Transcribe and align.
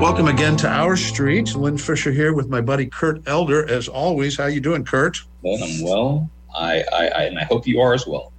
Welcome 0.00 0.28
again 0.28 0.56
to 0.58 0.68
our 0.68 0.96
street. 0.96 1.56
Lynn 1.56 1.76
Fisher 1.76 2.12
here 2.12 2.32
with 2.32 2.48
my 2.48 2.60
buddy 2.60 2.86
Kurt 2.86 3.20
Elder. 3.26 3.68
As 3.68 3.88
always, 3.88 4.36
how 4.36 4.46
you 4.46 4.60
doing, 4.60 4.84
Kurt? 4.84 5.18
Well, 5.42 5.58
I'm 5.60 5.82
well. 5.82 6.30
I, 6.56 6.84
I, 6.92 7.08
I 7.08 7.22
and 7.24 7.36
I 7.36 7.42
hope 7.42 7.66
you 7.66 7.80
are 7.80 7.94
as 7.94 8.06
well. 8.06 8.32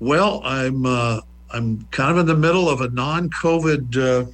Well, 0.00 0.42
I'm 0.44 0.84
uh, 0.84 1.22
I'm 1.50 1.80
kind 1.92 2.10
of 2.10 2.18
in 2.18 2.26
the 2.26 2.36
middle 2.36 2.68
of 2.68 2.82
a 2.82 2.90
non-COVID 2.90 4.30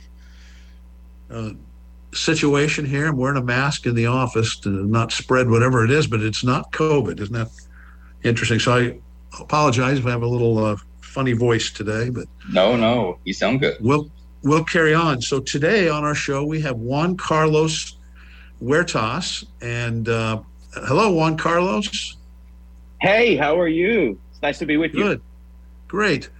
uh, 1.30 1.32
uh, 1.32 1.50
situation 2.12 2.84
here. 2.84 3.06
I'm 3.06 3.16
wearing 3.16 3.38
a 3.38 3.44
mask 3.44 3.86
in 3.86 3.94
the 3.94 4.06
office 4.06 4.56
to 4.58 4.68
not 4.68 5.12
spread 5.12 5.48
whatever 5.48 5.84
it 5.84 5.92
is, 5.92 6.08
but 6.08 6.22
it's 6.22 6.42
not 6.42 6.72
COVID. 6.72 7.20
Isn't 7.20 7.34
that 7.34 7.50
interesting? 8.24 8.58
So 8.58 8.76
I 8.76 8.98
apologize 9.40 10.00
if 10.00 10.06
I 10.06 10.10
have 10.10 10.22
a 10.22 10.26
little 10.26 10.58
uh, 10.58 10.76
funny 11.02 11.34
voice 11.34 11.70
today, 11.70 12.10
but 12.10 12.26
no, 12.50 12.76
no, 12.76 13.20
you 13.22 13.32
sound 13.32 13.60
good. 13.60 13.76
We'll 13.80 14.10
we'll 14.44 14.64
carry 14.64 14.94
on. 14.94 15.20
So 15.20 15.40
today 15.40 15.88
on 15.88 16.04
our 16.04 16.14
show 16.14 16.44
we 16.44 16.60
have 16.60 16.76
Juan 16.76 17.16
Carlos 17.16 17.96
Huertas, 18.62 19.44
and 19.60 20.08
uh, 20.08 20.40
hello, 20.74 21.12
Juan 21.12 21.36
Carlos. 21.36 22.16
Hey, 23.00 23.36
how 23.36 23.58
are 23.58 23.68
you? 23.68 24.18
It's 24.30 24.42
nice 24.42 24.58
to 24.58 24.66
be 24.66 24.76
with 24.76 24.92
good. 24.92 24.98
you. 24.98 25.04
Good, 25.04 25.22
great. 25.88 26.30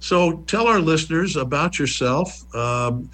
So 0.00 0.38
tell 0.46 0.66
our 0.66 0.80
listeners 0.80 1.36
about 1.36 1.78
yourself. 1.78 2.54
Um, 2.54 3.10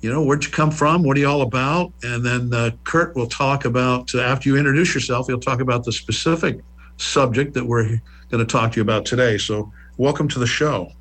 you 0.00 0.12
know, 0.12 0.22
where'd 0.22 0.44
you 0.44 0.50
come 0.50 0.70
from? 0.70 1.02
What 1.02 1.16
are 1.16 1.20
you 1.20 1.28
all 1.28 1.42
about? 1.42 1.92
And 2.02 2.24
then 2.24 2.52
uh, 2.52 2.70
Kurt 2.84 3.14
will 3.16 3.26
talk 3.26 3.64
about, 3.64 4.14
uh, 4.14 4.20
after 4.20 4.48
you 4.48 4.56
introduce 4.56 4.94
yourself, 4.94 5.26
he'll 5.26 5.40
talk 5.40 5.60
about 5.60 5.84
the 5.84 5.92
specific 5.92 6.60
subject 6.96 7.54
that 7.54 7.64
we're 7.64 8.00
going 8.30 8.44
to 8.44 8.44
talk 8.44 8.72
to 8.72 8.76
you 8.76 8.82
about 8.82 9.04
today. 9.04 9.38
So, 9.38 9.72
welcome 9.96 10.28
to 10.28 10.38
the 10.38 10.46
show. 10.46 10.92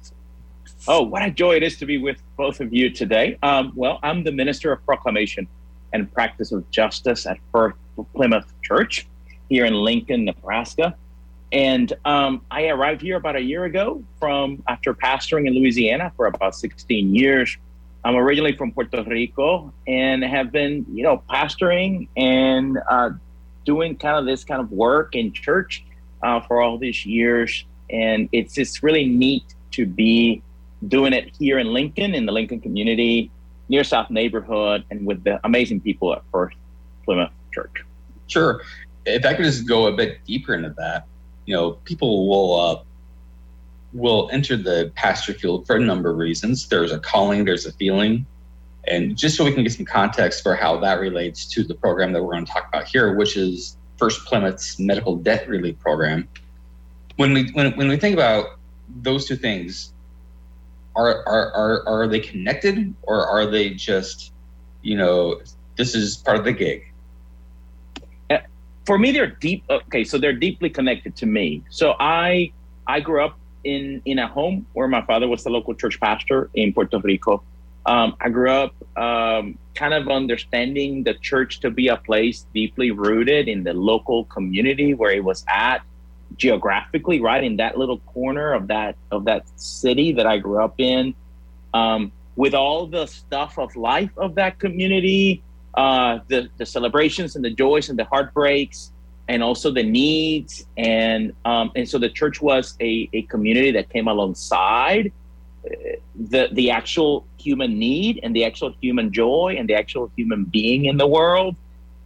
Oh, 0.87 1.01
what 1.01 1.23
a 1.23 1.31
joy 1.31 1.55
it 1.55 1.63
is 1.63 1.77
to 1.77 1.85
be 1.87 1.97
with 1.97 2.21
both 2.37 2.59
of 2.59 2.71
you 2.71 2.91
today. 2.91 3.39
Um, 3.41 3.71
well, 3.75 3.99
I'm 4.03 4.23
the 4.23 4.31
Minister 4.31 4.71
of 4.71 4.85
Proclamation 4.85 5.47
and 5.93 6.11
Practice 6.13 6.51
of 6.51 6.69
Justice 6.69 7.25
at 7.25 7.39
First 7.51 7.75
Plymouth 8.13 8.53
Church 8.61 9.07
here 9.49 9.65
in 9.65 9.73
Lincoln, 9.73 10.25
Nebraska. 10.25 10.95
And 11.51 11.91
um, 12.05 12.41
I 12.51 12.67
arrived 12.67 13.01
here 13.01 13.15
about 13.15 13.35
a 13.35 13.41
year 13.41 13.63
ago 13.63 14.03
from 14.19 14.61
after 14.67 14.93
pastoring 14.93 15.47
in 15.47 15.55
Louisiana 15.55 16.11
for 16.15 16.27
about 16.27 16.53
16 16.53 17.15
years. 17.15 17.57
I'm 18.03 18.15
originally 18.15 18.55
from 18.55 18.71
Puerto 18.71 19.01
Rico 19.01 19.73
and 19.87 20.23
have 20.23 20.51
been, 20.51 20.85
you 20.93 21.01
know, 21.01 21.23
pastoring 21.27 22.09
and 22.15 22.77
uh, 22.87 23.09
doing 23.65 23.95
kind 23.95 24.19
of 24.19 24.25
this 24.25 24.43
kind 24.43 24.61
of 24.61 24.71
work 24.71 25.15
in 25.15 25.33
church 25.33 25.83
uh, 26.21 26.41
for 26.41 26.61
all 26.61 26.77
these 26.77 27.07
years. 27.07 27.65
And 27.89 28.29
it's 28.31 28.53
just 28.53 28.83
really 28.83 29.07
neat 29.07 29.55
to 29.71 29.87
be 29.87 30.43
doing 30.87 31.13
it 31.13 31.35
here 31.39 31.59
in 31.59 31.73
Lincoln, 31.73 32.13
in 32.13 32.25
the 32.25 32.31
Lincoln 32.31 32.59
community, 32.61 33.31
near 33.69 33.83
South 33.83 34.09
neighborhood, 34.09 34.85
and 34.89 35.05
with 35.05 35.23
the 35.23 35.39
amazing 35.43 35.81
people 35.81 36.13
at 36.13 36.21
First 36.31 36.57
Plymouth 37.03 37.31
Church. 37.53 37.83
Sure. 38.27 38.61
If 39.05 39.25
I 39.25 39.33
could 39.33 39.45
just 39.45 39.67
go 39.67 39.87
a 39.87 39.91
bit 39.91 40.23
deeper 40.25 40.53
into 40.53 40.73
that, 40.77 41.05
you 41.45 41.55
know, 41.55 41.71
people 41.85 42.27
will 42.27 42.59
uh, 42.59 42.83
will 43.93 44.29
enter 44.31 44.57
the 44.57 44.91
pastor 44.95 45.33
field 45.33 45.65
for 45.65 45.75
a 45.77 45.79
number 45.79 46.09
of 46.09 46.17
reasons. 46.17 46.67
There's 46.67 46.91
a 46.91 46.99
calling, 46.99 47.45
there's 47.45 47.65
a 47.65 47.71
feeling, 47.73 48.25
and 48.87 49.17
just 49.17 49.37
so 49.37 49.45
we 49.45 49.53
can 49.53 49.63
get 49.63 49.73
some 49.73 49.85
context 49.85 50.43
for 50.43 50.55
how 50.55 50.77
that 50.77 50.99
relates 50.99 51.45
to 51.47 51.63
the 51.63 51.75
program 51.75 52.13
that 52.13 52.23
we're 52.23 52.33
going 52.33 52.45
to 52.45 52.51
talk 52.51 52.67
about 52.67 52.87
here, 52.87 53.15
which 53.15 53.37
is 53.37 53.77
First 53.97 54.25
Plymouth's 54.25 54.79
medical 54.79 55.15
debt 55.15 55.47
relief 55.47 55.79
program. 55.79 56.27
When 57.15 57.33
we 57.33 57.49
when, 57.51 57.75
when 57.77 57.87
we 57.87 57.97
think 57.97 58.13
about 58.13 58.59
those 59.01 59.25
two 59.25 59.35
things, 59.35 59.93
are, 60.95 61.27
are 61.27 61.51
are 61.53 61.87
are 61.87 62.07
they 62.07 62.19
connected 62.19 62.93
or 63.03 63.25
are 63.25 63.45
they 63.45 63.71
just, 63.71 64.31
you 64.81 64.95
know, 64.95 65.41
this 65.77 65.93
is 65.95 66.17
part 66.17 66.37
of 66.37 66.45
the 66.45 66.53
gig? 66.53 66.91
Uh, 68.29 68.37
for 68.85 68.97
me, 68.97 69.11
they're 69.11 69.27
deep. 69.27 69.63
Okay, 69.69 70.03
so 70.03 70.17
they're 70.17 70.33
deeply 70.33 70.69
connected 70.69 71.15
to 71.17 71.25
me. 71.25 71.63
So 71.69 71.95
I 71.99 72.51
I 72.87 72.99
grew 73.01 73.23
up 73.23 73.37
in 73.63 74.01
in 74.05 74.19
a 74.19 74.27
home 74.27 74.65
where 74.73 74.87
my 74.87 75.01
father 75.05 75.27
was 75.27 75.43
the 75.43 75.49
local 75.49 75.73
church 75.73 75.99
pastor 75.99 76.49
in 76.53 76.73
Puerto 76.73 76.99
Rico. 76.99 77.43
Um, 77.85 78.15
I 78.19 78.29
grew 78.29 78.49
up 78.49 78.73
um, 78.97 79.59
kind 79.75 79.93
of 79.93 80.07
understanding 80.07 81.03
the 81.03 81.13
church 81.13 81.59
to 81.59 81.69
be 81.69 81.87
a 81.87 81.97
place 81.97 82.47
deeply 82.53 82.89
rooted 82.89 83.47
in 83.47 83.63
the 83.63 83.73
local 83.73 84.25
community 84.25 84.95
where 84.95 85.11
it 85.11 85.23
was 85.23 85.45
at 85.47 85.83
geographically, 86.37 87.21
right 87.21 87.43
in 87.43 87.57
that 87.57 87.77
little 87.77 87.99
corner 87.99 88.53
of 88.53 88.67
that 88.67 88.95
of 89.11 89.25
that 89.25 89.43
city 89.59 90.11
that 90.13 90.27
I 90.27 90.37
grew 90.37 90.61
up 90.63 90.75
in. 90.77 91.15
Um, 91.73 92.11
with 92.35 92.53
all 92.53 92.85
the 92.87 93.05
stuff 93.05 93.57
of 93.57 93.75
life 93.75 94.11
of 94.17 94.35
that 94.35 94.59
community, 94.59 95.43
uh, 95.75 96.19
the 96.27 96.49
the 96.57 96.65
celebrations 96.65 97.35
and 97.35 97.43
the 97.43 97.49
joys 97.49 97.89
and 97.89 97.97
the 97.97 98.05
heartbreaks, 98.05 98.91
and 99.27 99.41
also 99.43 99.71
the 99.71 99.83
needs 99.83 100.65
and 100.77 101.33
um, 101.45 101.71
and 101.75 101.87
so 101.87 101.97
the 101.97 102.09
church 102.09 102.41
was 102.41 102.75
a, 102.79 103.09
a 103.13 103.23
community 103.23 103.71
that 103.71 103.89
came 103.89 104.07
alongside 104.07 105.11
uh, 105.65 105.69
the 106.15 106.49
the 106.51 106.69
actual 106.69 107.25
human 107.37 107.77
need 107.79 108.19
and 108.23 108.35
the 108.35 108.43
actual 108.43 108.73
human 108.81 109.11
joy 109.11 109.55
and 109.57 109.67
the 109.67 109.73
actual 109.73 110.11
human 110.15 110.45
being 110.45 110.85
in 110.85 110.97
the 110.97 111.07
world 111.07 111.55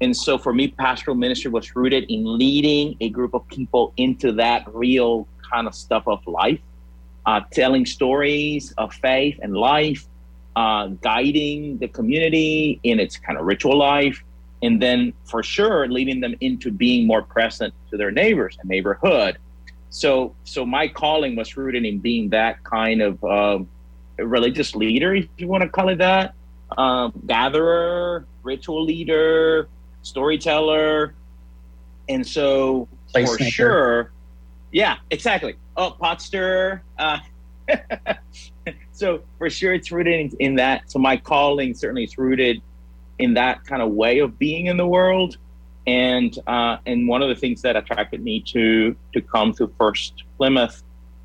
and 0.02 0.16
so 0.16 0.38
for 0.38 0.54
me 0.54 0.70
pastoral 0.70 1.16
ministry 1.16 1.52
was 1.52 1.76
rooted 1.76 2.06
in 2.10 2.38
leading 2.38 2.96
a 3.02 3.10
group 3.10 3.34
of 3.34 3.48
people 3.48 3.94
into 3.98 4.32
that 4.32 4.64
real 4.74 5.28
kind 5.52 5.68
of 5.68 5.76
stuff 5.76 6.04
of 6.08 6.26
life 6.28 6.60
uh, 7.26 7.42
telling 7.52 7.86
stories 7.86 8.72
of 8.78 8.94
faith 8.94 9.38
and 9.42 9.56
life 9.56 10.08
uh, 10.56 10.88
guiding 11.02 11.78
the 11.78 11.88
community 11.88 12.80
in 12.84 13.00
its 13.00 13.18
kind 13.18 13.38
of 13.38 13.46
ritual 13.46 13.78
life 13.78 14.24
and 14.62 14.82
then 14.82 15.14
for 15.26 15.42
sure 15.42 15.88
leading 15.88 16.20
them 16.20 16.36
into 16.42 16.72
being 16.72 17.08
more 17.08 17.22
present 17.22 17.74
to 17.90 17.98
their 17.98 18.12
neighbors 18.12 18.58
and 18.60 18.70
neighborhood. 18.70 19.38
So 19.90 20.36
so 20.44 20.66
my 20.66 20.88
calling 20.88 21.36
was 21.36 21.56
rooted 21.56 21.86
in 21.86 22.00
being 22.00 22.30
that 22.30 22.64
kind 22.64 23.02
of 23.02 23.24
uh, 23.24 23.60
religious 24.18 24.76
leader 24.76 25.16
if 25.16 25.28
you 25.38 25.48
want 25.48 25.64
to 25.64 25.70
call 25.70 25.90
it 25.90 26.00
that 26.00 26.34
um, 26.78 27.14
gatherer 27.26 28.26
ritual 28.44 28.84
leader 28.84 29.70
storyteller 30.02 31.14
and 32.08 32.26
so 32.26 32.88
Place 33.12 33.30
for 33.30 33.44
maker. 33.44 33.52
sure 33.52 34.12
yeah 34.72 34.98
exactly 35.12 35.56
oh 35.78 35.92
pot 35.92 36.22
stirrer 36.22 36.84
uh, 36.98 37.20
so 38.92 39.22
for 39.38 39.50
sure 39.50 39.74
it's 39.74 39.92
rooted 39.92 40.34
in, 40.34 40.38
in 40.40 40.56
that 40.56 40.90
so 40.90 41.00
my 41.00 41.18
calling 41.18 41.74
certainly 41.74 42.04
is 42.04 42.18
rooted 42.18 42.62
in 43.20 43.34
that 43.34 43.66
kind 43.66 43.82
of 43.82 43.92
way 43.92 44.20
of 44.20 44.40
being 44.40 44.66
in 44.66 44.78
the 44.78 44.88
world. 44.88 45.38
And 45.86 46.38
uh, 46.48 46.78
and 46.86 47.08
one 47.08 47.22
of 47.22 47.30
the 47.30 47.36
things 47.36 47.62
that 47.62 47.76
attracted 47.76 48.24
me 48.24 48.42
to 48.48 48.96
to 49.14 49.22
come 49.22 49.54
to 49.54 49.72
First 49.78 50.24
Plymouth 50.38 50.84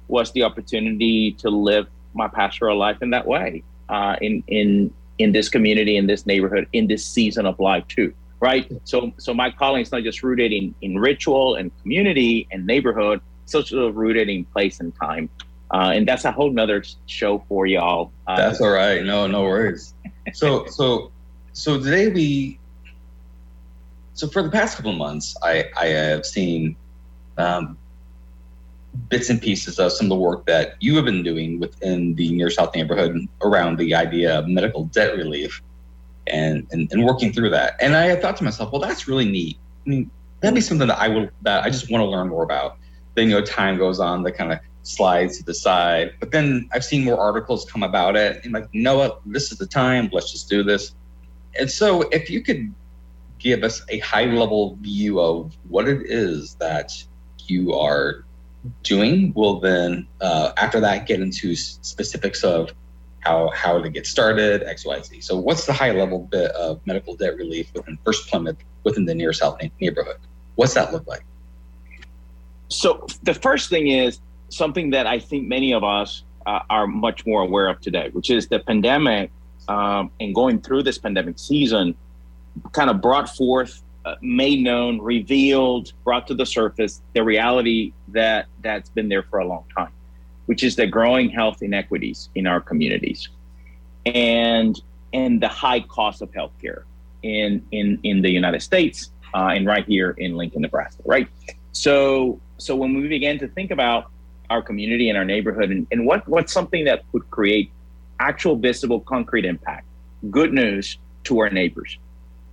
was 0.08 0.32
the 0.32 0.42
opportunity 0.42 1.32
to 1.32 1.50
live 1.50 1.86
my 2.14 2.28
pastoral 2.28 2.78
life 2.78 3.02
in 3.02 3.10
that 3.10 3.26
way, 3.26 3.62
uh, 3.88 4.16
in 4.20 4.42
in 4.48 4.92
in 5.18 5.32
this 5.32 5.48
community, 5.48 5.96
in 5.96 6.06
this 6.06 6.24
neighborhood, 6.24 6.66
in 6.72 6.86
this 6.86 7.04
season 7.04 7.46
of 7.46 7.58
life 7.58 7.86
too. 7.88 8.12
Right. 8.44 8.70
So 8.84 9.10
so 9.16 9.32
my 9.32 9.50
calling 9.50 9.80
is 9.80 9.90
not 9.90 10.02
just 10.02 10.22
rooted 10.22 10.52
in 10.52 10.74
in 10.82 10.98
ritual 10.98 11.54
and 11.54 11.70
community 11.80 12.46
and 12.52 12.66
neighborhood, 12.66 13.22
it's 13.44 13.54
also 13.54 13.88
rooted 13.88 14.28
in 14.28 14.44
place 14.44 14.80
and 14.80 14.94
time. 15.00 15.30
Uh, 15.72 15.92
and 15.94 16.06
that's 16.06 16.26
a 16.26 16.30
whole 16.30 16.50
nother 16.50 16.84
show 17.06 17.42
for 17.48 17.64
y'all. 17.66 18.12
Uh, 18.26 18.36
That's 18.36 18.60
all 18.60 18.70
right. 18.70 19.02
No, 19.02 19.26
no 19.26 19.42
worries. 19.42 19.94
So 20.32 20.66
so 20.66 21.12
so 21.52 21.78
today 21.80 22.08
we 22.08 22.58
so 24.14 24.26
for 24.28 24.42
the 24.42 24.50
past 24.50 24.76
couple 24.76 24.92
of 24.92 24.96
months 24.96 25.36
i 25.42 25.64
i 25.76 25.86
have 25.86 26.24
seen 26.24 26.74
um, 27.36 27.76
bits 29.10 29.28
and 29.28 29.40
pieces 29.40 29.78
of 29.78 29.92
some 29.92 30.06
of 30.06 30.10
the 30.10 30.22
work 30.28 30.46
that 30.46 30.76
you 30.80 30.96
have 30.96 31.04
been 31.04 31.22
doing 31.22 31.60
within 31.60 32.14
the 32.14 32.32
near 32.32 32.48
south 32.48 32.74
neighborhood 32.74 33.28
around 33.42 33.78
the 33.78 33.94
idea 33.94 34.38
of 34.38 34.48
medical 34.48 34.84
debt 34.96 35.14
relief 35.16 35.62
and 36.26 36.66
and, 36.70 36.90
and 36.92 37.04
working 37.04 37.32
through 37.32 37.50
that. 37.50 37.76
And 37.80 37.96
i 37.96 38.14
thought 38.16 38.36
to 38.38 38.44
myself 38.44 38.72
well 38.72 38.80
that's 38.80 39.08
really 39.08 39.28
neat. 39.30 39.58
I 39.86 39.90
mean 39.90 40.10
that'd 40.40 40.54
be 40.54 40.60
something 40.60 40.88
that 40.88 40.98
i 40.98 41.08
would 41.08 41.30
that 41.42 41.64
i 41.64 41.70
just 41.70 41.90
want 41.90 42.02
to 42.02 42.06
learn 42.06 42.28
more 42.28 42.42
about. 42.42 42.78
Then 43.14 43.28
you 43.28 43.36
know 43.36 43.44
time 43.44 43.78
goes 43.78 44.00
on 44.00 44.22
that 44.24 44.32
kind 44.32 44.52
of 44.52 44.58
slides 44.82 45.38
to 45.38 45.44
the 45.44 45.54
side. 45.54 46.14
But 46.20 46.30
then 46.30 46.68
i've 46.72 46.84
seen 46.84 47.04
more 47.04 47.18
articles 47.18 47.64
come 47.64 47.82
about 47.82 48.16
it 48.16 48.44
and 48.44 48.52
like 48.52 48.72
know 48.74 48.98
what 48.98 49.20
this 49.26 49.52
is 49.52 49.58
the 49.58 49.66
time 49.66 50.10
let's 50.12 50.30
just 50.32 50.48
do 50.48 50.62
this. 50.62 50.94
And 51.58 51.70
so, 51.70 52.02
if 52.02 52.30
you 52.30 52.42
could 52.42 52.72
give 53.38 53.62
us 53.62 53.82
a 53.88 53.98
high 54.00 54.24
level 54.24 54.76
view 54.80 55.20
of 55.20 55.56
what 55.68 55.88
it 55.88 56.10
is 56.10 56.54
that 56.56 56.92
you 57.46 57.74
are 57.74 58.24
doing, 58.82 59.32
we'll 59.36 59.60
then, 59.60 60.06
uh, 60.20 60.52
after 60.56 60.80
that, 60.80 61.06
get 61.06 61.20
into 61.20 61.54
specifics 61.54 62.42
of 62.42 62.70
how, 63.24 63.50
how 63.54 63.80
to 63.80 63.88
get 63.88 64.06
started, 64.06 64.62
X, 64.62 64.84
Y, 64.84 65.00
Z. 65.02 65.20
So, 65.20 65.36
what's 65.36 65.66
the 65.66 65.72
high 65.72 65.92
level 65.92 66.20
bit 66.20 66.50
of 66.52 66.80
medical 66.86 67.16
debt 67.16 67.36
relief 67.36 67.72
within 67.74 67.98
First 68.04 68.28
Plymouth 68.28 68.56
within 68.84 69.04
the 69.04 69.14
near 69.14 69.32
South 69.32 69.58
neighborhood? 69.80 70.18
What's 70.56 70.74
that 70.74 70.92
look 70.92 71.06
like? 71.06 71.24
So 72.68 73.06
the 73.22 73.34
first 73.34 73.70
thing 73.70 73.88
is 73.88 74.20
something 74.48 74.90
that 74.90 75.06
I 75.06 75.18
think 75.18 75.46
many 75.46 75.72
of 75.72 75.84
us 75.84 76.24
uh, 76.46 76.60
are 76.70 76.86
much 76.86 77.26
more 77.26 77.42
aware 77.42 77.68
of 77.68 77.80
today, 77.80 78.10
which 78.12 78.30
is 78.30 78.48
the 78.48 78.58
pandemic 78.58 79.30
um, 79.68 80.10
and 80.20 80.34
going 80.34 80.60
through 80.60 80.82
this 80.82 80.98
pandemic 80.98 81.38
season 81.38 81.94
kind 82.72 82.90
of 82.90 83.00
brought 83.00 83.34
forth, 83.34 83.82
uh, 84.04 84.16
made 84.20 84.60
known, 84.62 85.00
revealed, 85.00 85.92
brought 86.04 86.26
to 86.26 86.34
the 86.34 86.46
surface 86.46 87.00
the 87.14 87.22
reality 87.22 87.92
that 88.08 88.46
that's 88.62 88.90
been 88.90 89.08
there 89.08 89.22
for 89.22 89.38
a 89.38 89.46
long 89.46 89.64
time, 89.76 89.92
which 90.46 90.62
is 90.62 90.76
the 90.76 90.86
growing 90.86 91.30
health 91.30 91.62
inequities 91.62 92.28
in 92.34 92.46
our 92.46 92.60
communities, 92.60 93.28
and 94.06 94.80
and 95.12 95.40
the 95.40 95.48
high 95.48 95.80
cost 95.80 96.22
of 96.22 96.30
healthcare 96.32 96.82
in 97.22 97.64
in 97.72 97.98
in 98.02 98.22
the 98.22 98.30
United 98.30 98.62
States 98.62 99.10
uh, 99.34 99.48
and 99.48 99.66
right 99.66 99.86
here 99.86 100.10
in 100.18 100.36
Lincoln, 100.36 100.62
Nebraska, 100.62 101.02
right. 101.04 101.28
So 101.72 102.40
so 102.58 102.76
when 102.76 102.94
we 102.94 103.08
began 103.08 103.38
to 103.38 103.48
think 103.48 103.70
about 103.70 104.10
our 104.50 104.62
community 104.62 105.08
and 105.08 105.18
our 105.18 105.24
neighborhood 105.24 105.70
and, 105.70 105.86
and 105.90 106.06
what 106.06 106.26
what's 106.28 106.52
something 106.52 106.84
that 106.84 107.04
would 107.12 107.28
create 107.30 107.70
actual 108.20 108.56
visible 108.56 109.00
concrete 109.00 109.44
impact 109.44 109.86
good 110.30 110.52
news 110.52 110.98
to 111.24 111.38
our 111.38 111.50
neighbors 111.50 111.98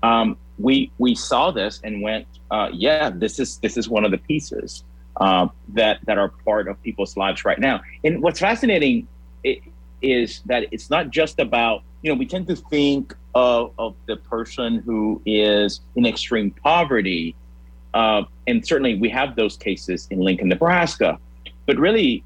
um, 0.03 0.37
we 0.57 0.91
we 0.97 1.13
saw 1.13 1.51
this 1.51 1.79
and 1.83 2.01
went 2.01 2.25
uh, 2.49 2.69
yeah 2.73 3.09
this 3.09 3.39
is 3.39 3.57
this 3.57 3.77
is 3.77 3.89
one 3.89 4.05
of 4.05 4.11
the 4.11 4.17
pieces 4.17 4.83
uh, 5.17 5.47
that 5.69 5.99
that 6.05 6.17
are 6.17 6.29
part 6.45 6.67
of 6.67 6.81
people's 6.83 7.17
lives 7.17 7.45
right 7.45 7.59
now 7.59 7.81
and 8.03 8.21
what's 8.21 8.39
fascinating 8.39 9.07
is 10.01 10.41
that 10.45 10.65
it's 10.71 10.89
not 10.89 11.09
just 11.09 11.39
about 11.39 11.83
you 12.01 12.11
know 12.11 12.17
we 12.17 12.25
tend 12.25 12.47
to 12.47 12.55
think 12.55 13.15
of, 13.35 13.71
of 13.77 13.95
the 14.07 14.15
person 14.15 14.77
who 14.79 15.21
is 15.25 15.81
in 15.95 16.05
extreme 16.05 16.51
poverty 16.51 17.35
uh, 17.93 18.23
and 18.47 18.65
certainly 18.65 18.95
we 18.95 19.09
have 19.09 19.35
those 19.35 19.57
cases 19.57 20.07
in 20.11 20.19
lincoln 20.19 20.47
nebraska 20.47 21.19
but 21.65 21.77
really, 21.77 22.23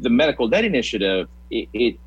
the 0.00 0.08
medical 0.08 0.48
debt 0.48 0.64
initiative 0.64 1.28
it, 1.50 1.68
it 1.74 1.98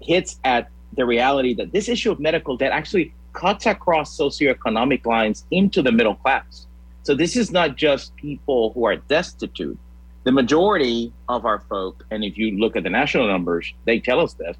hits 0.00 0.38
at 0.44 0.70
the 0.92 1.04
reality 1.04 1.54
that 1.54 1.72
this 1.72 1.88
issue 1.88 2.12
of 2.12 2.20
medical 2.20 2.56
debt 2.56 2.70
actually 2.70 3.12
cuts 3.32 3.66
across 3.66 4.16
socioeconomic 4.16 5.04
lines 5.04 5.44
into 5.50 5.82
the 5.82 5.90
middle 5.90 6.14
class. 6.14 6.68
So 7.06 7.14
this 7.14 7.36
is 7.36 7.52
not 7.52 7.76
just 7.76 8.16
people 8.16 8.72
who 8.72 8.84
are 8.84 8.96
destitute. 8.96 9.78
The 10.24 10.32
majority 10.32 11.12
of 11.28 11.46
our 11.46 11.60
folk, 11.60 12.04
and 12.10 12.24
if 12.24 12.36
you 12.36 12.58
look 12.58 12.74
at 12.74 12.82
the 12.82 12.90
national 12.90 13.28
numbers, 13.28 13.72
they 13.84 14.00
tell 14.00 14.18
us 14.18 14.34
this, 14.34 14.56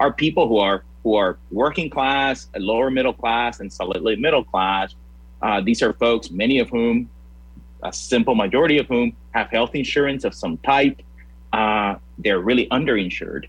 are 0.00 0.10
people 0.10 0.48
who 0.48 0.56
are 0.56 0.84
who 1.02 1.16
are 1.16 1.36
working 1.50 1.90
class, 1.90 2.48
lower 2.56 2.90
middle 2.90 3.12
class, 3.12 3.60
and 3.60 3.70
solidly 3.70 4.16
middle 4.16 4.42
class. 4.42 4.94
Uh, 5.42 5.60
these 5.60 5.82
are 5.82 5.92
folks, 5.92 6.30
many 6.30 6.60
of 6.60 6.70
whom, 6.70 7.10
a 7.82 7.92
simple 7.92 8.34
majority 8.34 8.78
of 8.78 8.86
whom, 8.86 9.14
have 9.32 9.50
health 9.50 9.74
insurance 9.74 10.24
of 10.24 10.34
some 10.34 10.56
type 10.58 11.02
uh, 11.52 11.96
they're 12.16 12.40
really 12.40 12.68
underinsured. 12.68 13.48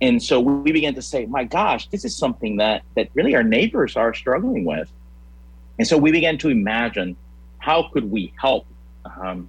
And 0.00 0.22
so 0.22 0.38
we 0.38 0.70
began 0.70 0.94
to 0.94 1.02
say, 1.02 1.26
my 1.26 1.42
gosh, 1.42 1.88
this 1.88 2.04
is 2.04 2.16
something 2.16 2.58
that 2.58 2.84
that 2.94 3.08
really 3.14 3.34
our 3.34 3.42
neighbors 3.42 3.96
are 3.96 4.14
struggling 4.14 4.64
with. 4.64 4.88
And 5.80 5.88
so 5.88 5.98
we 5.98 6.12
began 6.12 6.38
to 6.38 6.50
imagine 6.50 7.16
how 7.60 7.88
could 7.92 8.10
we 8.10 8.32
help 8.40 8.66
um, 9.04 9.48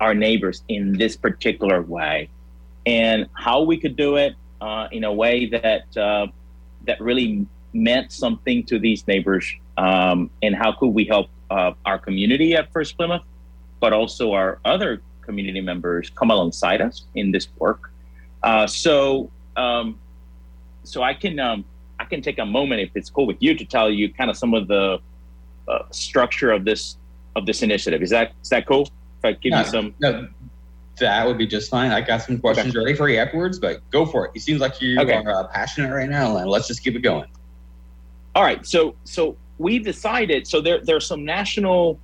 our 0.00 0.14
neighbors 0.14 0.62
in 0.68 0.94
this 0.94 1.16
particular 1.16 1.82
way, 1.82 2.30
and 2.86 3.26
how 3.34 3.62
we 3.62 3.76
could 3.76 3.96
do 3.96 4.16
it 4.16 4.34
uh, 4.60 4.88
in 4.90 5.04
a 5.04 5.12
way 5.12 5.46
that 5.46 5.96
uh, 5.96 6.26
that 6.86 7.00
really 7.00 7.46
meant 7.72 8.10
something 8.10 8.64
to 8.64 8.78
these 8.78 9.06
neighbors, 9.06 9.52
um, 9.76 10.30
and 10.42 10.54
how 10.54 10.72
could 10.72 10.88
we 10.88 11.04
help 11.04 11.28
uh, 11.50 11.72
our 11.84 11.98
community 11.98 12.54
at 12.54 12.72
First 12.72 12.96
Plymouth, 12.96 13.22
but 13.80 13.92
also 13.92 14.32
our 14.32 14.58
other 14.64 15.02
community 15.22 15.60
members 15.60 16.10
come 16.10 16.30
alongside 16.30 16.80
us 16.80 17.04
in 17.14 17.30
this 17.32 17.48
work. 17.58 17.90
Uh, 18.42 18.66
so, 18.66 19.30
um, 19.56 19.98
so 20.84 21.02
I 21.02 21.12
can 21.12 21.38
um, 21.38 21.64
I 21.98 22.04
can 22.04 22.22
take 22.22 22.38
a 22.38 22.46
moment 22.46 22.80
if 22.80 22.90
it's 22.94 23.10
cool 23.10 23.26
with 23.26 23.36
you 23.40 23.54
to 23.54 23.64
tell 23.64 23.90
you 23.90 24.12
kind 24.12 24.30
of 24.30 24.36
some 24.36 24.54
of 24.54 24.68
the 24.68 24.98
uh, 25.68 25.78
structure 25.90 26.50
of 26.50 26.64
this 26.64 26.96
of 27.38 27.46
this 27.46 27.62
initiative. 27.62 28.02
Is 28.02 28.10
that 28.10 28.32
is 28.42 28.50
that 28.50 28.66
cool? 28.66 28.82
If 28.82 29.24
I 29.24 29.32
give 29.32 29.52
no, 29.52 29.60
you 29.60 29.66
some, 29.66 29.94
no, 30.00 30.28
that 31.00 31.26
would 31.26 31.38
be 31.38 31.46
just 31.46 31.70
fine. 31.70 31.90
I 31.90 32.00
got 32.00 32.22
some 32.22 32.38
questions 32.38 32.76
okay. 32.76 32.84
ready 32.84 32.94
for 32.94 33.08
you 33.08 33.18
afterwards, 33.18 33.58
but 33.58 33.88
go 33.90 34.06
for 34.06 34.26
it. 34.26 34.32
It 34.34 34.40
seems 34.40 34.60
like 34.60 34.80
you 34.80 35.00
okay. 35.00 35.14
are 35.14 35.44
uh, 35.44 35.46
passionate 35.48 35.92
right 35.92 36.08
now, 36.08 36.36
and 36.36 36.48
let's 36.48 36.68
just 36.68 36.84
keep 36.84 36.94
it 36.94 37.00
going. 37.00 37.28
All 38.34 38.42
right, 38.42 38.64
so 38.66 38.94
so 39.04 39.36
we 39.58 39.78
decided. 39.78 40.46
So 40.46 40.60
there 40.60 40.80
there 40.84 40.96
are 40.96 41.00
some 41.00 41.24
national 41.24 41.98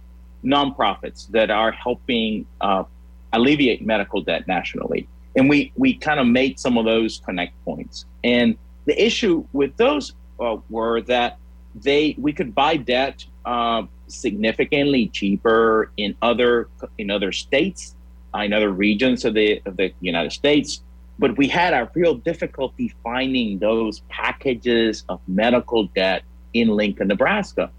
nonprofits 0.44 1.28
that 1.28 1.50
are 1.50 1.72
helping 1.72 2.46
uh, 2.60 2.84
alleviate 3.32 3.84
medical 3.84 4.20
debt 4.20 4.46
nationally. 4.46 5.08
And 5.36 5.48
we, 5.48 5.72
we 5.76 5.94
kind 5.94 6.20
of 6.20 6.26
made 6.26 6.60
some 6.60 6.78
of 6.78 6.84
those 6.84 7.20
connect 7.24 7.52
points. 7.64 8.04
And 8.22 8.56
the 8.84 9.04
issue 9.04 9.44
with 9.52 9.76
those 9.76 10.14
uh, 10.38 10.58
were 10.70 11.00
that 11.02 11.38
they 11.74 12.14
we 12.18 12.32
could 12.32 12.54
buy 12.54 12.76
debt 12.76 13.24
uh, 13.44 13.82
significantly 14.08 15.08
cheaper 15.08 15.90
in 15.96 16.14
other 16.22 16.68
in 16.98 17.10
other 17.10 17.32
states, 17.32 17.94
uh, 18.34 18.40
in 18.40 18.52
other 18.52 18.70
regions 18.70 19.24
of 19.24 19.34
the 19.34 19.60
of 19.66 19.76
the 19.76 19.92
United 20.00 20.32
States. 20.32 20.82
But 21.18 21.36
we 21.38 21.46
had 21.48 21.74
a 21.74 21.88
real 21.94 22.14
difficulty 22.14 22.92
finding 23.02 23.58
those 23.58 24.00
packages 24.08 25.04
of 25.08 25.20
medical 25.28 25.84
debt 25.84 26.24
in 26.52 26.68
Lincoln, 26.68 27.08
Nebraska. 27.08 27.70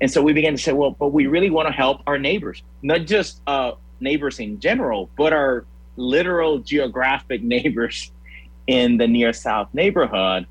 And 0.00 0.10
so 0.10 0.22
we 0.22 0.32
began 0.32 0.52
to 0.56 0.62
say, 0.62 0.72
well, 0.72 0.92
but 0.92 1.08
we 1.08 1.26
really 1.26 1.50
want 1.50 1.68
to 1.68 1.72
help 1.72 2.00
our 2.06 2.18
neighbors, 2.18 2.62
not 2.82 3.02
just 3.02 3.42
uh, 3.46 3.72
neighbors 4.00 4.38
in 4.40 4.58
general, 4.60 5.10
but 5.16 5.32
our 5.32 5.66
literal 5.96 6.58
geographic 6.58 7.42
neighbors 7.56 8.10
in 8.66 8.96
the 8.96 9.06
near 9.06 9.32
south 9.32 9.68
neighborhood. 9.74 10.46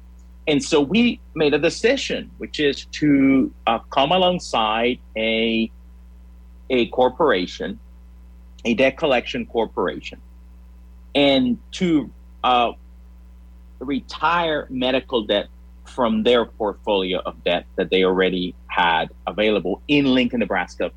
And 0.50 0.64
so 0.64 0.82
we 0.82 1.20
made 1.36 1.54
a 1.54 1.60
decision, 1.60 2.32
which 2.40 2.60
is 2.60 2.86
to 2.86 3.54
uh, 3.68 3.78
come 3.92 4.12
alongside 4.12 4.98
a, 5.16 5.70
a 6.72 6.88
corporation, 6.88 7.80
a 8.66 8.74
debt 8.74 8.98
collection 8.98 9.46
corporation, 9.46 10.20
and 11.14 11.60
to 11.74 12.10
uh, 12.44 12.72
retire 13.78 14.66
medical 14.72 15.22
debt 15.22 15.50
from 15.86 16.24
their 16.24 16.46
portfolio 16.46 17.20
of 17.20 17.44
debt 17.44 17.68
that 17.76 17.92
they 17.92 18.04
already 18.04 18.56
had 18.66 19.12
available 19.28 19.84
in 19.88 20.06
Lincoln, 20.06 20.40
Nebraska 20.40 20.92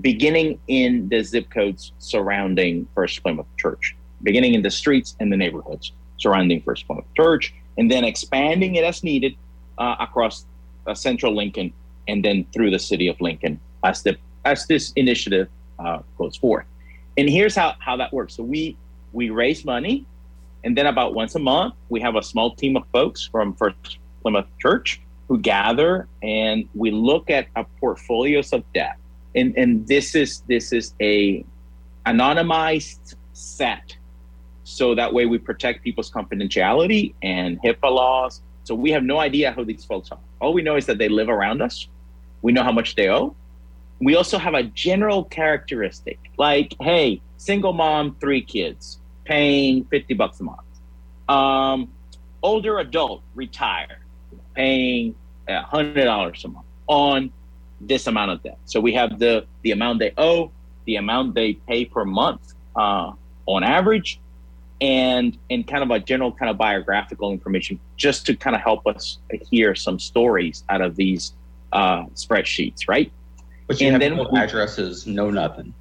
beginning 0.00 0.58
in 0.66 1.08
the 1.10 1.22
zip 1.22 1.48
codes 1.48 1.92
surrounding 2.00 2.88
First 2.92 3.22
Plymouth 3.22 3.46
Church, 3.56 3.94
beginning 4.24 4.54
in 4.54 4.62
the 4.62 4.70
streets 4.70 5.16
and 5.20 5.32
the 5.32 5.36
neighborhoods 5.36 5.92
surrounding 6.18 6.60
First 6.62 6.88
Plymouth 6.88 7.06
Church, 7.16 7.54
and 7.78 7.90
then 7.90 8.04
expanding 8.04 8.76
it 8.76 8.84
as 8.84 9.02
needed 9.02 9.34
uh, 9.78 9.96
across 10.00 10.46
uh, 10.86 10.94
central 10.94 11.34
Lincoln 11.34 11.72
and 12.08 12.24
then 12.24 12.46
through 12.52 12.70
the 12.70 12.78
city 12.78 13.08
of 13.08 13.20
Lincoln 13.20 13.60
as 13.84 14.02
the 14.02 14.16
as 14.44 14.66
this 14.66 14.92
initiative 14.94 15.48
uh, 15.78 15.98
goes 16.16 16.36
forth. 16.36 16.66
And 17.18 17.28
here's 17.28 17.56
how, 17.56 17.74
how 17.80 17.96
that 17.96 18.12
works. 18.12 18.34
So 18.36 18.42
we 18.42 18.76
we 19.12 19.30
raise 19.30 19.64
money, 19.64 20.04
and 20.64 20.76
then 20.76 20.86
about 20.86 21.14
once 21.14 21.34
a 21.34 21.38
month 21.38 21.74
we 21.88 22.00
have 22.00 22.16
a 22.16 22.22
small 22.22 22.54
team 22.54 22.76
of 22.76 22.84
folks 22.92 23.26
from 23.26 23.54
First 23.54 23.98
Plymouth 24.22 24.46
Church 24.58 25.00
who 25.28 25.38
gather 25.38 26.06
and 26.22 26.68
we 26.74 26.90
look 26.90 27.30
at 27.30 27.48
a 27.56 27.64
portfolios 27.80 28.52
of 28.52 28.62
debt 28.72 28.96
and 29.34 29.56
and 29.56 29.86
this 29.86 30.14
is 30.14 30.42
this 30.48 30.72
is 30.72 30.94
a 31.00 31.44
anonymized 32.06 33.16
set 33.32 33.96
so 34.66 34.96
that 34.96 35.14
way 35.14 35.26
we 35.26 35.38
protect 35.38 35.84
people's 35.84 36.10
confidentiality 36.10 37.14
and 37.22 37.62
HIPAA 37.62 37.88
laws. 37.88 38.42
So 38.64 38.74
we 38.74 38.90
have 38.90 39.04
no 39.04 39.20
idea 39.20 39.52
who 39.52 39.64
these 39.64 39.84
folks 39.84 40.10
are. 40.10 40.18
All 40.40 40.52
we 40.52 40.60
know 40.60 40.74
is 40.74 40.86
that 40.86 40.98
they 40.98 41.08
live 41.08 41.28
around 41.28 41.62
us. 41.62 41.86
We 42.42 42.50
know 42.50 42.64
how 42.64 42.72
much 42.72 42.96
they 42.96 43.08
owe. 43.08 43.36
We 44.00 44.16
also 44.16 44.38
have 44.38 44.54
a 44.54 44.64
general 44.64 45.22
characteristic 45.22 46.18
like, 46.36 46.74
hey, 46.80 47.22
single 47.36 47.74
mom, 47.74 48.16
three 48.20 48.42
kids, 48.42 48.98
paying 49.24 49.84
50 49.84 50.14
bucks 50.14 50.40
a 50.40 50.42
month. 50.42 50.60
Um, 51.28 51.92
older 52.42 52.80
adult, 52.80 53.22
retired, 53.36 54.00
paying 54.56 55.14
$100 55.48 56.44
a 56.44 56.48
month 56.48 56.66
on 56.88 57.30
this 57.80 58.08
amount 58.08 58.32
of 58.32 58.42
debt. 58.42 58.58
So 58.64 58.80
we 58.80 58.94
have 58.94 59.20
the 59.20 59.46
the 59.62 59.70
amount 59.70 60.00
they 60.00 60.12
owe, 60.18 60.50
the 60.86 60.96
amount 60.96 61.36
they 61.36 61.52
pay 61.52 61.84
per 61.84 62.04
month 62.04 62.54
uh, 62.74 63.12
on 63.46 63.62
average, 63.62 64.18
and 64.80 65.38
and 65.50 65.66
kind 65.66 65.82
of 65.82 65.90
a 65.90 65.98
general 65.98 66.32
kind 66.32 66.50
of 66.50 66.58
biographical 66.58 67.32
information 67.32 67.80
just 67.96 68.26
to 68.26 68.36
kind 68.36 68.54
of 68.54 68.62
help 68.62 68.86
us 68.86 69.18
hear 69.50 69.74
some 69.74 69.98
stories 69.98 70.64
out 70.68 70.80
of 70.80 70.96
these 70.96 71.32
uh, 71.72 72.04
spreadsheets, 72.14 72.88
right? 72.88 73.10
But 73.66 73.80
you 73.80 73.88
and 73.88 74.02
have 74.02 74.12
no 74.12 74.28
we, 74.30 74.38
addresses, 74.38 75.06
no 75.06 75.30
nothing. 75.30 75.74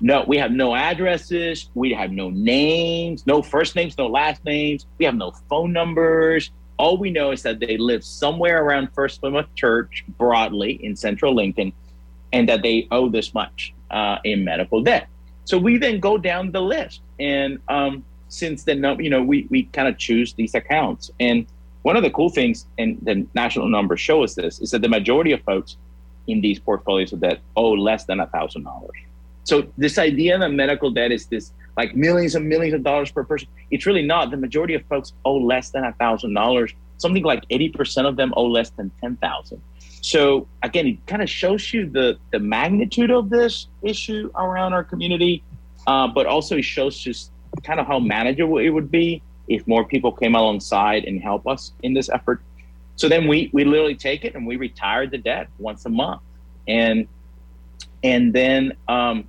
No, 0.00 0.24
we 0.26 0.36
have 0.38 0.50
no 0.50 0.74
addresses. 0.74 1.70
We 1.74 1.92
have 1.92 2.10
no 2.10 2.30
names, 2.30 3.26
no 3.26 3.40
first 3.40 3.76
names, 3.76 3.96
no 3.96 4.08
last 4.08 4.44
names. 4.44 4.86
We 4.98 5.04
have 5.04 5.14
no 5.14 5.30
phone 5.48 5.72
numbers. 5.72 6.50
All 6.76 6.98
we 6.98 7.10
know 7.10 7.30
is 7.30 7.42
that 7.42 7.60
they 7.60 7.76
live 7.76 8.02
somewhere 8.02 8.64
around 8.64 8.88
First 8.92 9.20
Plymouth 9.20 9.54
Church, 9.54 10.04
broadly 10.18 10.72
in 10.84 10.96
central 10.96 11.34
Lincoln, 11.34 11.72
and 12.32 12.48
that 12.48 12.62
they 12.62 12.88
owe 12.90 13.08
this 13.08 13.32
much 13.32 13.72
uh, 13.92 14.18
in 14.24 14.44
medical 14.44 14.82
debt. 14.82 15.06
So 15.44 15.58
we 15.58 15.78
then 15.78 16.00
go 16.00 16.18
down 16.18 16.50
the 16.50 16.60
list, 16.60 17.00
and 17.20 17.60
um, 17.68 18.04
since 18.32 18.64
then, 18.64 18.82
you 18.98 19.10
know, 19.10 19.22
we 19.22 19.46
we 19.50 19.64
kind 19.64 19.88
of 19.88 19.98
choose 19.98 20.32
these 20.34 20.54
accounts, 20.54 21.10
and 21.20 21.46
one 21.82 21.96
of 21.96 22.02
the 22.02 22.10
cool 22.10 22.30
things, 22.30 22.66
and 22.78 22.98
the 23.02 23.26
national 23.34 23.68
numbers 23.68 24.00
show 24.00 24.22
us 24.22 24.34
this, 24.34 24.60
is 24.60 24.70
that 24.70 24.82
the 24.82 24.88
majority 24.88 25.32
of 25.32 25.42
folks 25.42 25.76
in 26.28 26.40
these 26.40 26.58
portfolios 26.58 27.12
of 27.12 27.20
debt 27.20 27.40
owe 27.56 27.72
less 27.72 28.04
than 28.04 28.20
a 28.20 28.26
thousand 28.28 28.64
dollars. 28.64 28.96
So 29.44 29.66
this 29.76 29.98
idea 29.98 30.38
that 30.38 30.50
medical 30.50 30.90
debt 30.90 31.12
is 31.12 31.26
this 31.26 31.52
like 31.76 31.94
millions 31.96 32.34
and 32.34 32.48
millions 32.48 32.74
of 32.74 32.82
dollars 32.84 33.10
per 33.10 33.24
person, 33.24 33.48
it's 33.70 33.86
really 33.86 34.06
not. 34.06 34.30
The 34.30 34.36
majority 34.36 34.74
of 34.74 34.84
folks 34.86 35.12
owe 35.24 35.36
less 35.36 35.70
than 35.70 35.84
a 35.84 35.92
thousand 35.92 36.34
dollars. 36.34 36.72
Something 36.98 37.24
like 37.24 37.46
80% 37.48 38.06
of 38.06 38.16
them 38.16 38.32
owe 38.36 38.46
less 38.46 38.70
than 38.70 38.90
10,000. 39.00 39.60
So 40.00 40.46
again, 40.62 40.86
it 40.86 41.06
kind 41.06 41.22
of 41.22 41.28
shows 41.28 41.72
you 41.72 41.88
the, 41.88 42.18
the 42.30 42.38
magnitude 42.38 43.10
of 43.10 43.30
this 43.30 43.66
issue 43.82 44.30
around 44.36 44.72
our 44.72 44.84
community, 44.84 45.42
uh, 45.86 46.06
but 46.08 46.26
also 46.26 46.58
it 46.58 46.64
shows 46.64 46.96
just 46.96 47.32
kind 47.62 47.80
of 47.80 47.86
how 47.86 47.98
manageable 47.98 48.58
it 48.58 48.70
would 48.70 48.90
be 48.90 49.22
if 49.48 49.66
more 49.66 49.84
people 49.84 50.12
came 50.12 50.34
alongside 50.34 51.04
and 51.04 51.20
help 51.20 51.46
us 51.46 51.72
in 51.82 51.94
this 51.94 52.08
effort. 52.08 52.40
So 52.96 53.08
then 53.08 53.26
we 53.26 53.50
we 53.52 53.64
literally 53.64 53.94
take 53.94 54.24
it 54.24 54.34
and 54.34 54.46
we 54.46 54.56
retire 54.56 55.06
the 55.06 55.18
debt 55.18 55.48
once 55.58 55.86
a 55.86 55.88
month, 55.88 56.22
and 56.68 57.08
and 58.02 58.32
then 58.32 58.74
um, 58.88 59.24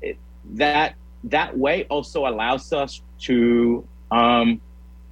it, 0.00 0.16
that 0.54 0.94
that 1.24 1.56
way 1.56 1.84
also 1.84 2.26
allows 2.26 2.72
us 2.72 3.02
to 3.20 3.86
um, 4.10 4.60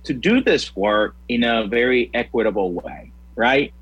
to 0.05 0.15
do 0.15 0.41
this 0.41 0.75
work 0.77 1.17
in 1.29 1.45
a 1.45 1.67
very 1.67 2.11
equitable 2.15 2.73
way, 2.73 3.11
right? 3.35 3.73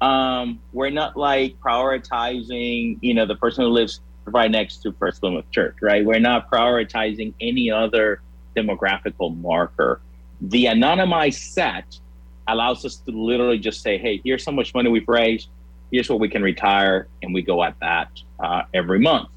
Um, 0.00 0.60
we're 0.72 0.90
not 0.90 1.16
like 1.16 1.58
prioritizing, 1.60 2.98
you 3.00 3.14
know, 3.14 3.24
the 3.24 3.36
person 3.36 3.64
who 3.64 3.70
lives 3.70 4.00
right 4.26 4.50
next 4.50 4.78
to 4.78 4.92
First 4.92 5.20
Plymouth 5.20 5.50
Church, 5.50 5.76
right? 5.82 6.04
We're 6.04 6.20
not 6.20 6.50
prioritizing 6.50 7.34
any 7.40 7.70
other 7.70 8.20
demographical 8.56 9.36
marker. 9.40 10.00
The 10.40 10.66
anonymized 10.66 11.52
set 11.52 11.98
allows 12.46 12.84
us 12.84 12.96
to 12.96 13.10
literally 13.12 13.58
just 13.58 13.82
say, 13.82 13.98
hey, 13.98 14.20
here's 14.24 14.44
how 14.44 14.52
much 14.52 14.74
money 14.74 14.90
we've 14.90 15.08
raised, 15.08 15.48
here's 15.90 16.08
what 16.08 16.20
we 16.20 16.28
can 16.28 16.42
retire, 16.42 17.08
and 17.22 17.32
we 17.34 17.42
go 17.42 17.62
at 17.62 17.78
that 17.80 18.10
uh, 18.40 18.62
every 18.74 18.98
month. 18.98 19.28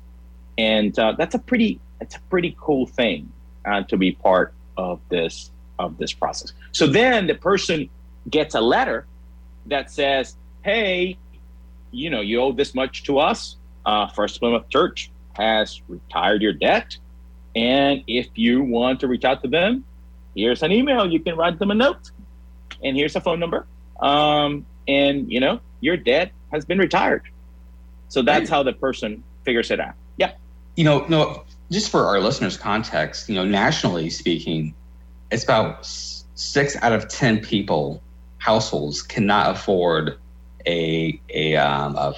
And 0.58 0.98
uh, 0.98 1.14
that's 1.18 1.36
a 1.36 1.40
pretty 1.40 1.80
that's 2.00 2.16
a 2.16 2.22
pretty 2.30 2.56
cool 2.60 2.86
thing 2.86 3.32
uh, 3.66 3.84
to 3.84 3.98
be 3.98 4.14
part 4.14 4.54
of 4.78 5.00
this 5.10 5.52
of 5.80 5.98
this 5.98 6.14
process. 6.14 6.54
So 6.72 6.88
then 6.88 7.28
the 7.28 7.36
person 7.36 7.90
gets 8.30 8.56
a 8.56 8.62
letter 8.62 9.06
that 9.68 9.92
says, 9.92 10.36
hey, 10.64 11.18
you 11.92 12.10
know, 12.10 12.22
you 12.22 12.42
owe 12.42 12.52
this 12.52 12.74
much 12.74 13.04
to 13.04 13.20
us. 13.20 13.58
Uh, 13.86 14.08
First 14.08 14.40
Plymouth 14.40 14.70
Church 14.70 15.12
has 15.34 15.82
retired 15.88 16.42
your 16.42 16.54
debt. 16.54 16.98
And 17.56 18.04
if 18.08 18.28
you 18.36 18.64
want 18.64 19.00
to 19.02 19.08
reach 19.08 19.24
out 19.24 19.42
to 19.44 19.48
them, 19.48 19.86
here's 20.36 20.64
an 20.64 20.72
email. 20.72 21.10
You 21.10 21.20
can 21.20 21.36
write 21.36 21.60
them 21.60 21.72
a 21.72 21.76
note, 21.76 22.12
and 22.84 22.98
here's 22.98 23.16
a 23.16 23.22
phone 23.22 23.40
number. 23.40 23.66
Um, 24.02 24.66
and 24.88 25.32
you 25.32 25.40
know 25.40 25.60
your 25.82 25.98
debt 25.98 26.32
has 26.52 26.66
been 26.66 26.78
retired. 26.78 27.24
So 28.10 28.22
that's 28.22 28.50
how 28.50 28.64
the 28.64 28.74
person 28.74 29.24
figures 29.44 29.72
it 29.72 29.80
out. 29.80 29.96
Yeah. 30.18 30.34
You 30.76 30.84
know, 30.84 31.06
no, 31.08 31.44
just 31.72 31.90
for 31.90 32.06
our 32.06 32.20
listeners' 32.20 32.58
context, 32.58 33.30
you 33.30 33.36
know, 33.36 33.46
nationally 33.46 34.10
speaking, 34.10 34.74
it's 35.32 35.44
about 35.44 35.86
six 35.86 36.76
out 36.82 36.94
of 36.94 37.08
ten 37.08 37.40
people 37.40 38.02
households 38.38 39.02
cannot 39.02 39.56
afford 39.56 40.18
a 40.68 41.20
a 41.34 41.56
um 41.56 41.96
of 41.96 42.16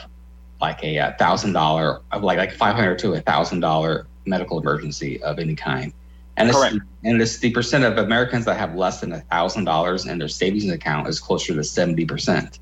like 0.61 0.83
a 0.83 0.97
uh, 0.97 1.11
thousand 1.17 1.53
dollar 1.53 2.01
like 2.21 2.37
like 2.37 2.51
five 2.51 2.75
hundred 2.75 2.99
to 2.99 3.13
a 3.13 3.21
thousand 3.21 3.59
dollar 3.59 4.07
medical 4.25 4.59
emergency 4.59 5.21
of 5.23 5.39
any 5.39 5.55
kind. 5.55 5.93
And 6.35 6.51
Correct. 6.51 6.75
it's, 6.75 6.85
and 7.03 7.21
it's 7.21 7.37
the 7.39 7.51
percent 7.51 7.83
of 7.83 7.97
Americans 7.97 8.45
that 8.45 8.57
have 8.57 8.75
less 8.75 9.01
than 9.01 9.11
a 9.11 9.21
thousand 9.21 9.65
dollars 9.65 10.05
in 10.05 10.19
their 10.19 10.27
savings 10.27 10.69
account 10.69 11.07
is 11.07 11.19
closer 11.19 11.53
to 11.53 11.63
seventy 11.63 12.05
percent. 12.05 12.59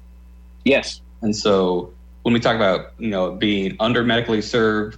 Yes. 0.63 1.01
And 1.21 1.35
so 1.35 1.93
when 2.23 2.33
we 2.33 2.39
talk 2.39 2.55
about 2.55 2.93
you 2.97 3.09
know 3.09 3.31
being 3.31 3.75
under 3.79 4.03
medically 4.03 4.41
served, 4.41 4.97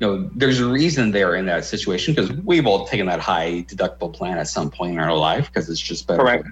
you 0.00 0.06
know 0.06 0.30
there's 0.34 0.60
a 0.60 0.66
reason 0.66 1.10
they're 1.10 1.36
in 1.36 1.46
that 1.46 1.64
situation 1.64 2.14
because 2.14 2.32
we've 2.44 2.66
all 2.66 2.86
taken 2.86 3.06
that 3.06 3.20
high 3.20 3.64
deductible 3.68 4.12
plan 4.12 4.38
at 4.38 4.48
some 4.48 4.70
point 4.70 4.92
in 4.92 4.98
our 4.98 5.16
life 5.16 5.46
because 5.46 5.68
it's 5.68 5.80
just 5.80 6.06
better. 6.06 6.22
Correct. 6.22 6.48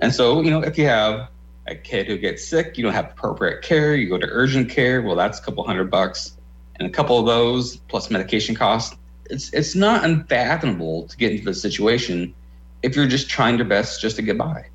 And 0.00 0.12
so 0.12 0.40
you 0.40 0.50
know 0.50 0.62
if 0.62 0.76
you 0.78 0.86
have 0.86 1.28
a 1.66 1.74
kid 1.74 2.06
who 2.06 2.18
gets 2.18 2.46
sick, 2.46 2.76
you 2.76 2.84
don't 2.84 2.92
have 2.92 3.10
appropriate 3.10 3.62
care, 3.62 3.94
you 3.94 4.08
go 4.08 4.18
to 4.18 4.26
urgent 4.28 4.68
care, 4.68 5.02
well 5.02 5.16
that's 5.16 5.38
a 5.38 5.42
couple 5.42 5.64
hundred 5.64 5.90
bucks 5.90 6.36
and 6.76 6.88
a 6.88 6.90
couple 6.90 7.18
of 7.18 7.26
those 7.26 7.76
plus 7.76 8.10
medication 8.10 8.54
costs, 8.54 8.96
it's 9.30 9.52
it's 9.52 9.74
not 9.74 10.04
unfathomable 10.04 11.06
to 11.08 11.16
get 11.16 11.32
into 11.32 11.44
the 11.44 11.54
situation 11.54 12.34
if 12.82 12.96
you're 12.96 13.06
just 13.06 13.30
trying 13.30 13.56
your 13.56 13.66
best 13.66 14.00
just 14.00 14.16
to 14.16 14.22
get 14.22 14.36
by. 14.36 14.66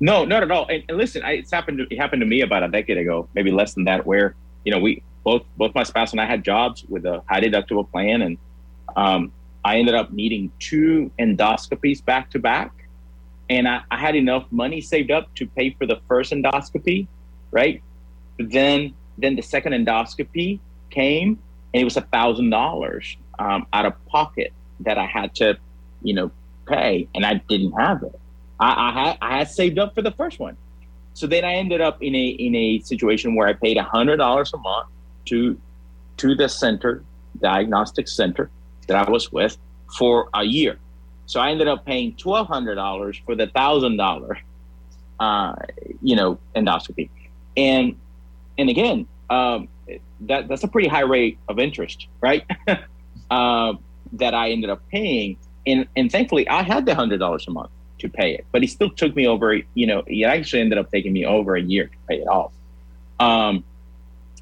No, 0.00 0.24
not 0.24 0.42
at 0.42 0.50
all. 0.50 0.66
And, 0.68 0.84
and 0.88 0.98
listen, 0.98 1.22
I, 1.22 1.32
it's 1.32 1.50
happened. 1.50 1.78
To, 1.78 1.86
it 1.90 1.98
happened 1.98 2.20
to 2.20 2.26
me 2.26 2.40
about 2.40 2.62
a 2.62 2.68
decade 2.68 2.98
ago, 2.98 3.28
maybe 3.34 3.50
less 3.50 3.74
than 3.74 3.84
that, 3.84 4.06
where 4.06 4.34
you 4.64 4.72
know 4.72 4.78
we 4.78 5.02
both 5.24 5.42
both 5.56 5.74
my 5.74 5.82
spouse 5.82 6.12
and 6.12 6.20
I 6.20 6.26
had 6.26 6.44
jobs 6.44 6.84
with 6.88 7.04
a 7.04 7.22
high 7.28 7.40
deductible 7.40 7.88
plan, 7.90 8.22
and 8.22 8.38
um, 8.96 9.32
I 9.64 9.78
ended 9.78 9.94
up 9.94 10.12
needing 10.12 10.50
two 10.58 11.10
endoscopies 11.18 12.04
back 12.04 12.30
to 12.30 12.38
back, 12.38 12.77
and 13.50 13.68
I, 13.68 13.82
I 13.90 13.98
had 13.98 14.14
enough 14.14 14.46
money 14.50 14.80
saved 14.80 15.10
up 15.10 15.34
to 15.36 15.46
pay 15.46 15.70
for 15.70 15.86
the 15.86 16.00
first 16.08 16.32
endoscopy, 16.32 17.06
right? 17.50 17.82
But 18.36 18.50
then 18.50 18.94
then 19.16 19.36
the 19.36 19.42
second 19.42 19.72
endoscopy 19.72 20.60
came, 20.90 21.38
and 21.74 21.80
it 21.80 21.84
was 21.84 21.96
a 21.96 22.02
thousand 22.02 22.50
dollars 22.50 23.16
um, 23.38 23.66
out 23.72 23.86
of 23.86 24.06
pocket 24.06 24.52
that 24.80 24.96
I 24.96 25.06
had 25.06 25.34
to, 25.36 25.58
you 26.02 26.14
know, 26.14 26.30
pay, 26.66 27.08
and 27.14 27.24
I 27.26 27.34
didn't 27.48 27.72
have 27.72 28.02
it. 28.02 28.18
I, 28.60 28.90
I 28.90 28.92
had 28.92 29.18
I 29.20 29.38
had 29.38 29.50
saved 29.50 29.78
up 29.78 29.94
for 29.94 30.02
the 30.02 30.12
first 30.12 30.38
one, 30.38 30.56
so 31.14 31.26
then 31.26 31.44
I 31.44 31.54
ended 31.54 31.80
up 31.80 32.02
in 32.02 32.14
a 32.14 32.26
in 32.28 32.54
a 32.54 32.80
situation 32.80 33.34
where 33.34 33.48
I 33.48 33.54
paid 33.54 33.76
hundred 33.78 34.18
dollars 34.18 34.52
a 34.52 34.58
month 34.58 34.88
to 35.26 35.60
to 36.18 36.34
the 36.34 36.48
center 36.48 37.04
diagnostic 37.40 38.08
center 38.08 38.50
that 38.86 38.96
I 39.06 39.10
was 39.10 39.30
with 39.30 39.56
for 39.96 40.28
a 40.34 40.44
year. 40.44 40.78
So 41.28 41.40
I 41.40 41.50
ended 41.50 41.68
up 41.68 41.84
paying 41.84 42.14
twelve 42.16 42.48
hundred 42.48 42.76
dollars 42.76 43.20
for 43.26 43.34
the 43.34 43.48
thousand 43.48 43.98
dollar, 43.98 44.38
uh, 45.20 45.56
you 46.00 46.16
know, 46.16 46.38
endoscopy, 46.56 47.10
and 47.54 47.94
and 48.56 48.70
again, 48.70 49.06
um, 49.28 49.68
that 50.20 50.48
that's 50.48 50.64
a 50.64 50.68
pretty 50.68 50.88
high 50.88 51.02
rate 51.02 51.38
of 51.46 51.58
interest, 51.58 52.06
right? 52.22 52.46
uh, 53.30 53.74
that 54.14 54.32
I 54.32 54.52
ended 54.52 54.70
up 54.70 54.80
paying, 54.88 55.36
and 55.66 55.86
and 55.98 56.10
thankfully 56.10 56.48
I 56.48 56.62
had 56.62 56.86
the 56.86 56.94
hundred 56.94 57.18
dollars 57.18 57.46
a 57.46 57.50
month 57.50 57.72
to 57.98 58.08
pay 58.08 58.32
it, 58.32 58.46
but 58.50 58.64
it 58.64 58.70
still 58.70 58.88
took 58.88 59.14
me 59.14 59.26
over. 59.26 59.60
You 59.74 59.86
know, 59.86 60.04
it 60.06 60.24
actually 60.24 60.62
ended 60.62 60.78
up 60.78 60.90
taking 60.90 61.12
me 61.12 61.26
over 61.26 61.56
a 61.56 61.62
year 61.62 61.88
to 61.88 61.96
pay 62.08 62.22
it 62.22 62.26
off. 62.26 62.52
Um, 63.20 63.64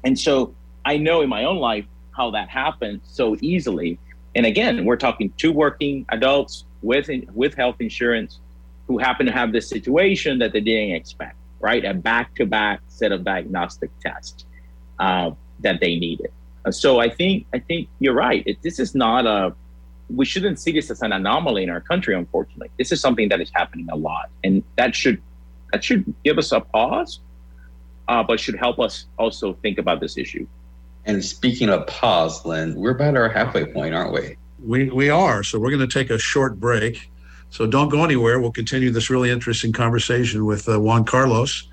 and 0.05 0.17
so 0.17 0.55
I 0.85 0.95
know 0.95 1.19
in 1.19 1.27
my 1.27 1.43
own 1.43 1.57
life 1.57 1.85
how 2.11 2.31
that 2.31 2.47
happened 2.47 3.01
so 3.03 3.35
easily. 3.41 3.99
And 4.35 4.45
again, 4.45 4.85
we're 4.85 4.95
talking 4.95 5.33
two 5.35 5.51
working 5.51 6.05
adults 6.09 6.63
with 6.81 7.09
with 7.33 7.55
health 7.55 7.77
insurance 7.79 8.39
who 8.87 8.97
happen 8.97 9.25
to 9.25 9.31
have 9.31 9.51
this 9.51 9.69
situation 9.69 10.39
that 10.39 10.53
they 10.53 10.61
didn't 10.61 10.95
expect, 10.95 11.35
right? 11.59 11.83
A 11.83 11.93
back 11.93 12.35
to 12.35 12.45
back 12.45 12.81
set 12.87 13.11
of 13.11 13.23
diagnostic 13.23 13.91
tests 13.99 14.45
uh, 14.99 15.31
that 15.59 15.79
they 15.81 15.97
needed. 15.97 16.31
Uh, 16.65 16.71
so 16.71 16.99
I 16.99 17.09
think 17.09 17.45
I 17.53 17.59
think 17.59 17.89
you're 17.99 18.13
right. 18.13 18.43
It, 18.45 18.61
this 18.61 18.79
is 18.79 18.95
not 18.95 19.25
a 19.25 19.53
we 20.09 20.25
shouldn't 20.25 20.59
see 20.59 20.71
this 20.71 20.89
as 20.89 21.01
an 21.01 21.11
anomaly 21.11 21.63
in 21.63 21.69
our 21.69 21.81
country. 21.81 22.15
Unfortunately, 22.15 22.69
this 22.77 22.91
is 22.91 23.01
something 23.01 23.27
that 23.29 23.41
is 23.41 23.51
happening 23.53 23.87
a 23.91 23.95
lot, 23.95 24.29
and 24.43 24.63
that 24.77 24.95
should 24.95 25.21
that 25.73 25.83
should 25.83 26.13
give 26.23 26.37
us 26.37 26.51
a 26.51 26.61
pause, 26.61 27.19
uh, 28.07 28.23
but 28.23 28.39
should 28.39 28.55
help 28.55 28.79
us 28.79 29.05
also 29.17 29.53
think 29.53 29.77
about 29.77 29.99
this 29.99 30.17
issue. 30.17 30.47
And 31.05 31.23
speaking 31.23 31.69
of 31.69 31.87
pause, 31.87 32.45
Lynn, 32.45 32.75
we're 32.75 32.91
about 32.91 33.15
our 33.15 33.29
halfway 33.29 33.65
point, 33.65 33.93
aren't 33.93 34.13
we? 34.13 34.37
We 34.67 34.89
we 34.89 35.09
are. 35.09 35.43
So 35.43 35.59
we're 35.59 35.71
going 35.71 35.87
to 35.87 35.99
take 35.99 36.09
a 36.09 36.19
short 36.19 36.59
break. 36.59 37.09
So 37.49 37.65
don't 37.65 37.89
go 37.89 38.03
anywhere. 38.03 38.39
We'll 38.41 38.51
continue 38.51 38.91
this 38.91 39.09
really 39.09 39.29
interesting 39.29 39.71
conversation 39.71 40.45
with 40.45 40.67
uh, 40.67 40.79
Juan 40.79 41.05
Carlos. 41.05 41.69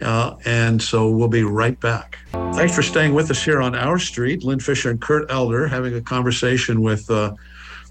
Uh, 0.00 0.34
and 0.44 0.82
so 0.82 1.08
we'll 1.08 1.28
be 1.28 1.44
right 1.44 1.78
back. 1.78 2.18
Thanks 2.32 2.74
for 2.74 2.82
staying 2.82 3.14
with 3.14 3.30
us 3.30 3.44
here 3.44 3.62
on 3.62 3.76
our 3.76 3.98
street. 3.98 4.42
Lynn 4.42 4.58
Fisher 4.58 4.90
and 4.90 5.00
Kurt 5.00 5.30
Elder 5.30 5.68
having 5.68 5.94
a 5.94 6.00
conversation 6.00 6.82
with 6.82 7.08
uh, 7.08 7.34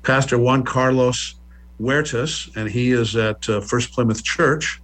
Pastor 0.04 0.38
Juan 0.38 0.64
Carlos 0.64 1.36
Huertas, 1.80 2.54
and 2.58 2.70
he 2.70 2.92
is 2.92 3.16
at 3.16 3.48
uh, 3.48 3.62
First 3.62 3.94
Plymouth 3.94 4.24
Church. 4.24 4.82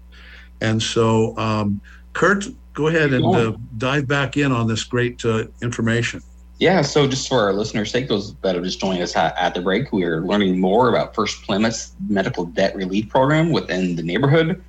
And 0.61 0.81
so, 0.81 1.37
um, 1.37 1.81
Kurt, 2.13 2.45
go 2.73 2.87
ahead 2.87 3.11
and 3.13 3.25
uh, 3.25 3.57
dive 3.77 4.07
back 4.07 4.37
in 4.37 4.53
on 4.53 4.67
this 4.67 4.85
great 4.85 5.23
uh, 5.25 5.45
information. 5.61 6.21
Yeah, 6.59 6.81
so 6.81 7.07
just 7.07 7.27
for 7.27 7.41
our 7.41 7.53
listeners' 7.53 7.91
sake, 7.91 8.07
those 8.07 8.33
that 8.35 8.55
are 8.55 8.61
just 8.61 8.79
joining 8.79 9.03
us 9.03 9.15
at, 9.15 9.53
the 9.53 9.61
break, 9.61 9.91
we 9.91 10.03
are 10.05 10.21
learning 10.21 10.59
more 10.59 10.89
about 10.89 11.13
First 11.13 11.43
Plymouth's 11.43 11.91
medical 12.09 12.45
debt 12.45 12.75
relief 12.75 13.09
program 13.09 13.51
within 13.51 13.95
the 13.95 14.01
neighborhood 14.01 14.63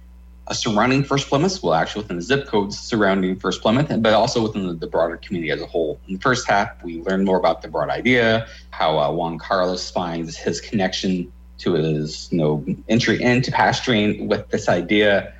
surrounding 0.53 1.05
First 1.05 1.29
Plymouth, 1.29 1.63
well, 1.63 1.75
actually 1.75 2.03
within 2.03 2.17
the 2.17 2.23
zip 2.23 2.47
codes 2.47 2.79
surrounding 2.79 3.37
First 3.37 3.61
Plymouth, 3.63 3.89
but 4.01 4.15
also 4.15 4.43
within 4.43 4.67
the, 4.67 4.75
the, 4.75 4.87
broader 4.87 5.17
community 5.19 5.51
as 5.51 5.61
a 5.61 5.67
whole. 5.67 6.01
In 6.09 6.15
the 6.15 6.21
first 6.21 6.49
half, 6.49 6.83
we 6.83 7.03
learned 7.03 7.25
more 7.25 7.39
about 7.39 7.63
the 7.63 7.69
broad 7.69 7.91
idea, 7.91 8.47
how 8.71 8.99
uh, 8.99 9.13
Juan 9.13 9.39
Carlos 9.39 9.91
finds 9.91 10.37
his 10.37 10.61
connection 10.61 11.31
to 11.59 11.75
his 11.75 12.29
you 12.31 12.39
know 12.39 12.65
entry 12.89 13.21
into 13.21 13.51
pastoring 13.51 14.29
with 14.29 14.49
this 14.49 14.69
idea. 14.69 15.35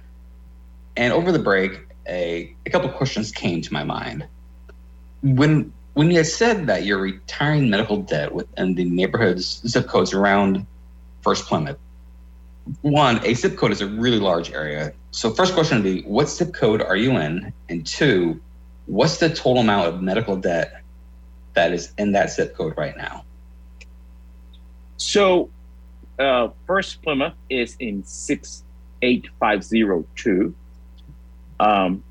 And 0.97 1.13
over 1.13 1.31
the 1.31 1.39
break, 1.39 1.87
a, 2.09 2.55
a 2.67 2.71
couple 2.71 2.89
questions 2.91 3.31
came 3.31 3.63
to 3.63 3.73
my 3.73 3.85
mind. 3.85 4.27
When 5.23 5.73
when 5.99 6.11
you 6.13 6.23
said 6.23 6.69
that 6.69 6.85
you're 6.85 7.01
retiring 7.01 7.69
medical 7.69 7.97
debt 7.97 8.33
within 8.33 8.77
the 8.77 8.85
neighborhoods 8.85 9.61
zip 9.67 9.89
codes 9.89 10.13
around 10.13 10.65
First 11.23 11.47
Plymouth, 11.47 11.77
one, 12.83 13.19
a 13.25 13.35
zip 13.35 13.57
code 13.57 13.73
is 13.73 13.81
a 13.81 13.89
really 13.89 14.21
large 14.21 14.53
area. 14.53 14.93
So 15.11 15.35
first 15.35 15.55
question 15.55 15.79
would 15.79 15.83
be, 15.83 16.03
what 16.03 16.29
zip 16.29 16.55
code 16.55 16.83
are 16.83 16.95
you 16.95 17.17
in? 17.17 17.53
And 17.69 17.85
two, 17.85 18.41
what's 18.87 19.17
the 19.17 19.29
total 19.29 19.59
amount 19.59 19.89
of 19.89 20.01
medical 20.01 20.37
debt 20.37 20.83
that 21.55 21.73
is 21.73 21.93
in 21.99 22.13
that 22.13 22.31
zip 22.31 22.55
code 22.55 22.75
right 22.77 22.97
now? 22.97 23.25
So 24.99 25.51
uh, 26.21 26.51
First 26.65 27.03
Plymouth 27.03 27.35
is 27.51 27.75
in 27.81 28.05
68502. 28.05 30.55
Um, 31.59 32.05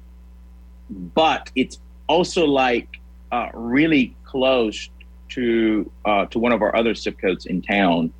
but 0.89 1.51
it's 1.55 1.79
also 2.09 2.45
like 2.45 2.96
uh, 3.31 3.49
really 3.53 4.15
close 4.23 4.89
to 5.29 5.89
uh, 6.05 6.25
to 6.27 6.39
one 6.39 6.51
of 6.51 6.61
our 6.61 6.75
other 6.75 6.93
zip 6.93 7.19
codes 7.19 7.45
in 7.45 7.61
town. 7.61 8.13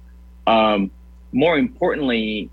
Um, 0.46 0.92
more 1.32 1.58
importantly, 1.58 2.50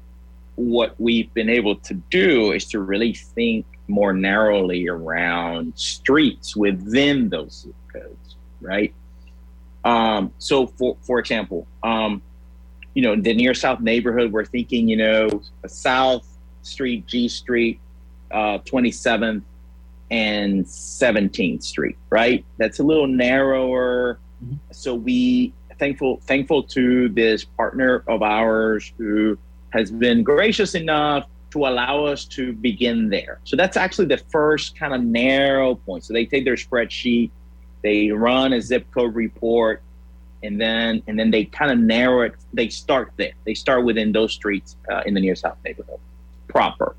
what 0.56 0.94
we've 0.98 1.32
been 1.34 1.48
able 1.48 1.76
to 1.76 1.94
do 1.94 2.52
is 2.52 2.66
to 2.66 2.80
really 2.80 3.14
think 3.14 3.66
more 3.88 4.12
narrowly 4.12 4.88
around 4.88 5.72
streets 5.76 6.56
within 6.56 7.28
those 7.28 7.62
zip 7.62 7.74
codes, 7.92 8.36
right? 8.60 8.94
Um, 9.84 10.32
so, 10.38 10.66
for 10.66 10.96
for 11.02 11.18
example, 11.18 11.66
um, 11.82 12.22
you 12.94 13.02
know, 13.02 13.16
the 13.16 13.34
near 13.34 13.54
south 13.54 13.80
neighborhood, 13.80 14.32
we're 14.32 14.44
thinking, 14.44 14.88
you 14.88 14.96
know, 14.96 15.42
South 15.66 16.26
Street, 16.62 17.06
G 17.06 17.28
Street, 17.28 17.80
uh, 18.30 18.58
27th, 18.58 19.42
and 20.14 20.64
17th 20.64 21.64
Street, 21.64 21.96
right? 22.08 22.44
That's 22.56 22.78
a 22.78 22.84
little 22.84 23.08
narrower. 23.08 24.20
Mm-hmm. 24.44 24.54
So 24.70 24.94
we 24.94 25.52
thankful 25.76 26.20
thankful 26.22 26.62
to 26.62 27.08
this 27.08 27.44
partner 27.44 28.04
of 28.06 28.22
ours 28.22 28.92
who 28.96 29.36
has 29.70 29.90
been 29.90 30.22
gracious 30.22 30.76
enough 30.76 31.26
to 31.50 31.66
allow 31.66 32.04
us 32.04 32.24
to 32.26 32.52
begin 32.52 33.08
there. 33.08 33.40
So 33.42 33.56
that's 33.56 33.76
actually 33.76 34.06
the 34.06 34.22
first 34.30 34.78
kind 34.78 34.94
of 34.94 35.02
narrow 35.02 35.74
point. 35.74 36.04
So 36.04 36.12
they 36.12 36.26
take 36.26 36.44
their 36.44 36.54
spreadsheet, 36.54 37.30
they 37.82 38.12
run 38.12 38.52
a 38.52 38.60
zip 38.60 38.86
code 38.92 39.16
report, 39.16 39.82
and 40.44 40.60
then 40.60 41.02
and 41.08 41.18
then 41.18 41.32
they 41.32 41.44
kind 41.46 41.72
of 41.72 41.78
narrow 41.78 42.20
it. 42.22 42.34
They 42.52 42.68
start 42.68 43.10
there. 43.16 43.32
They 43.44 43.54
start 43.54 43.84
within 43.84 44.12
those 44.12 44.32
streets 44.32 44.76
uh, 44.88 45.02
in 45.06 45.14
the 45.14 45.20
near 45.20 45.34
south 45.34 45.58
neighborhood 45.64 45.98
proper 46.46 46.94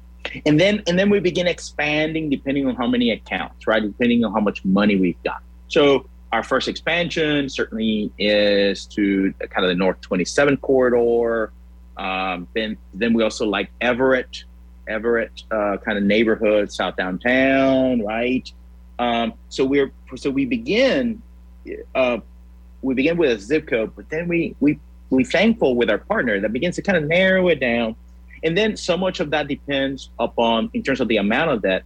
and 0.45 0.59
then 0.59 0.83
and 0.87 0.97
then 0.97 1.09
we 1.09 1.19
begin 1.19 1.47
expanding 1.47 2.29
depending 2.29 2.67
on 2.67 2.75
how 2.75 2.87
many 2.87 3.11
accounts 3.11 3.67
right? 3.67 3.81
Depending 3.81 4.23
on 4.23 4.33
how 4.33 4.39
much 4.39 4.63
money 4.65 4.95
we've 4.95 5.21
got. 5.23 5.41
So 5.67 6.05
our 6.31 6.43
first 6.43 6.67
expansion 6.67 7.49
certainly 7.49 8.11
is 8.17 8.85
to 8.87 9.33
kind 9.39 9.65
of 9.65 9.69
the 9.69 9.75
north 9.75 10.01
27 10.01 10.57
corridor. 10.57 11.51
Um, 11.97 12.47
then 12.53 12.77
then 12.93 13.13
we 13.13 13.23
also 13.23 13.45
like 13.45 13.69
everett 13.81 14.43
everett 14.87 15.43
uh, 15.51 15.77
kind 15.77 15.97
of 15.97 16.03
neighborhood 16.03 16.71
south 16.71 16.95
downtown 16.95 18.03
right? 18.03 18.51
Um, 18.99 19.33
so 19.49 19.65
we're 19.65 19.91
so 20.15 20.29
we 20.29 20.45
begin 20.45 21.21
uh, 21.93 22.17
we 22.81 22.93
begin 22.93 23.17
with 23.17 23.31
a 23.31 23.39
zip 23.39 23.67
code 23.67 23.93
but 23.95 24.09
then 24.09 24.27
we 24.27 24.55
we 24.59 24.79
we 25.09 25.23
thankful 25.23 25.75
with 25.75 25.89
our 25.89 25.97
partner 25.97 26.39
that 26.39 26.51
begins 26.51 26.75
to 26.75 26.81
kind 26.81 26.97
of 26.97 27.05
narrow 27.05 27.47
it 27.47 27.59
down 27.59 27.95
and 28.45 28.55
then 28.55 28.77
so 28.77 28.95
much 28.95 29.19
of 29.19 29.31
that 29.31 29.47
depends 29.47 30.11
upon, 30.19 30.69
in 30.75 30.83
terms 30.83 31.01
of 31.01 31.07
the 31.07 31.17
amount 31.17 31.49
of 31.49 31.63
that, 31.63 31.83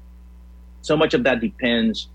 so 0.81 0.97
much 0.97 1.13
of 1.13 1.23
that 1.23 1.39
depends 1.39 2.09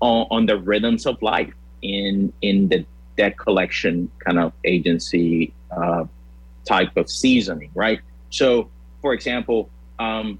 on, 0.00 0.26
on 0.30 0.46
the 0.46 0.56
rhythms 0.56 1.06
of 1.06 1.20
life 1.22 1.52
in 1.82 2.32
in 2.40 2.68
the 2.68 2.84
debt 3.16 3.38
collection 3.38 4.10
kind 4.18 4.38
of 4.38 4.52
agency 4.64 5.52
uh, 5.70 6.04
type 6.64 6.96
of 6.96 7.10
seasoning, 7.10 7.70
right? 7.74 8.00
So, 8.30 8.70
for 9.02 9.12
example, 9.12 9.68
um, 9.98 10.38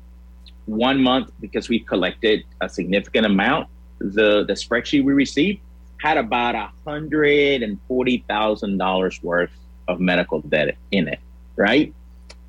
one 0.64 1.02
month 1.02 1.30
because 1.40 1.68
we 1.68 1.80
collected 1.80 2.44
a 2.62 2.68
significant 2.68 3.26
amount, 3.26 3.68
the 3.98 4.44
the 4.44 4.54
spreadsheet 4.54 5.04
we 5.04 5.12
received 5.12 5.61
had 5.98 6.16
about 6.16 6.54
a 6.54 6.70
hundred 6.87 7.62
and 7.62 7.78
forty 7.87 8.24
thousand 8.26 8.78
dollars 8.78 9.22
worth 9.22 9.50
of 9.87 10.00
medical 10.00 10.40
debt 10.40 10.76
in 10.90 11.08
it, 11.08 11.20
right? 11.56 11.92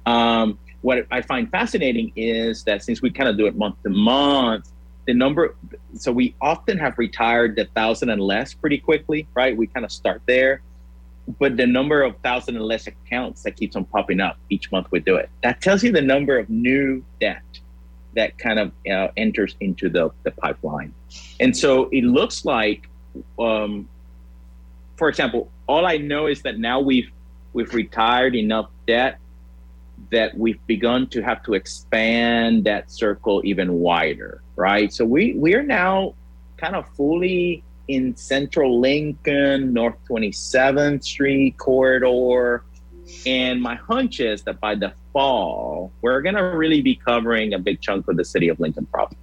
Um, 0.06 0.58
what 0.82 1.06
I 1.12 1.22
find 1.22 1.50
fascinating 1.50 2.12
is 2.16 2.64
that 2.64 2.84
since 2.84 3.02
we 3.02 3.12
kind 3.12 3.30
of 3.30 3.38
do 3.38 3.46
it 3.46 3.56
month 3.56 3.76
to 3.84 3.90
month, 3.90 4.72
the 5.06 5.14
number, 5.14 5.56
so 5.96 6.12
we 6.12 6.36
often 6.42 6.78
have 6.78 6.98
retired 6.98 7.56
the 7.56 7.66
thousand 7.66 8.10
and 8.10 8.22
less 8.22 8.54
pretty 8.54 8.78
quickly, 8.78 9.28
right? 9.34 9.56
We 9.56 9.68
kind 9.68 9.86
of 9.86 9.92
start 9.92 10.22
there. 10.26 10.62
But 11.40 11.58
the 11.58 11.68
number 11.68 12.02
of 12.02 12.18
thousand 12.18 12.56
and 12.56 12.66
less 12.66 12.88
accounts 12.88 13.44
that 13.44 13.56
keeps 13.56 13.76
on 13.76 13.86
popping 13.86 14.20
up 14.20 14.38
each 14.50 14.72
month 14.72 14.88
we 14.92 15.00
do 15.00 15.16
it. 15.16 15.30
That 15.44 15.62
tells 15.62 15.84
you 15.84 15.92
the 15.92 16.02
number 16.02 16.38
of 16.38 16.50
new 16.50 17.04
debt 17.20 17.44
that 18.16 18.38
kind 18.38 18.60
of 18.60 18.72
uh, 18.92 19.08
enters 19.18 19.56
into 19.60 19.90
the, 19.90 20.12
the 20.24 20.32
pipeline. 20.32 20.94
And 21.40 21.56
so 21.56 21.90
it 21.92 22.04
looks 22.04 22.44
like, 22.44 22.90
um, 23.40 23.88
for 24.98 25.10
example, 25.10 25.50
all 25.68 25.86
I 25.86 25.98
know 25.98 26.28
is 26.28 26.42
that 26.42 26.60
now 26.60 26.80
we've 26.80 27.10
we've 27.54 27.74
retired 27.74 28.36
enough 28.36 28.70
debt 28.88 29.20
that 30.10 30.38
we've 30.38 30.66
begun 30.68 31.08
to 31.08 31.22
have 31.22 31.44
to 31.44 31.54
expand 31.54 32.64
that 32.66 32.92
circle 32.92 33.42
even 33.44 33.74
wider, 33.74 34.42
right? 34.56 34.92
So 34.92 35.06
we 35.06 35.34
we 35.34 35.56
are 35.56 35.64
now 35.64 36.16
kind 36.58 36.76
of 36.76 36.88
fully 36.96 37.64
in 37.88 38.16
central 38.16 38.80
Lincoln, 38.80 39.74
North 39.74 39.98
27th 40.10 41.04
Street 41.04 41.58
corridor. 41.58 42.64
And 43.26 43.62
my 43.62 43.76
hunch 43.76 44.20
is 44.20 44.44
that 44.44 44.60
by 44.62 44.76
the 44.76 44.94
fall, 45.12 45.92
we're 46.02 46.22
going 46.22 46.36
to 46.36 46.44
really 46.44 46.82
be 46.82 46.96
covering 46.96 47.54
a 47.54 47.60
big 47.60 47.82
chunk 47.82 48.08
of 48.08 48.16
the 48.16 48.24
city 48.24 48.48
of 48.48 48.60
Lincoln 48.60 48.86
proper, 48.86 49.16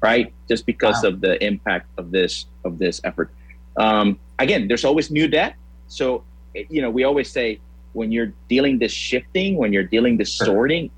right? 0.00 0.32
Just 0.48 0.64
because 0.64 1.02
wow. 1.02 1.10
of 1.10 1.20
the 1.20 1.42
impact 1.44 1.90
of 1.98 2.10
this 2.10 2.46
of 2.64 2.78
this 2.78 3.00
effort. 3.04 3.30
Um, 3.76 4.18
again, 4.38 4.68
there's 4.68 4.84
always 4.84 5.10
new 5.10 5.28
debt. 5.28 5.56
So, 5.88 6.24
you 6.54 6.80
know, 6.80 6.90
we 6.90 7.04
always 7.04 7.30
say 7.30 7.60
when 7.96 8.12
you're 8.12 8.32
dealing 8.48 8.78
this 8.78 8.92
shifting, 8.92 9.56
when 9.56 9.72
you're 9.72 9.82
dealing 9.82 10.18
this 10.18 10.32
sorting, 10.32 10.90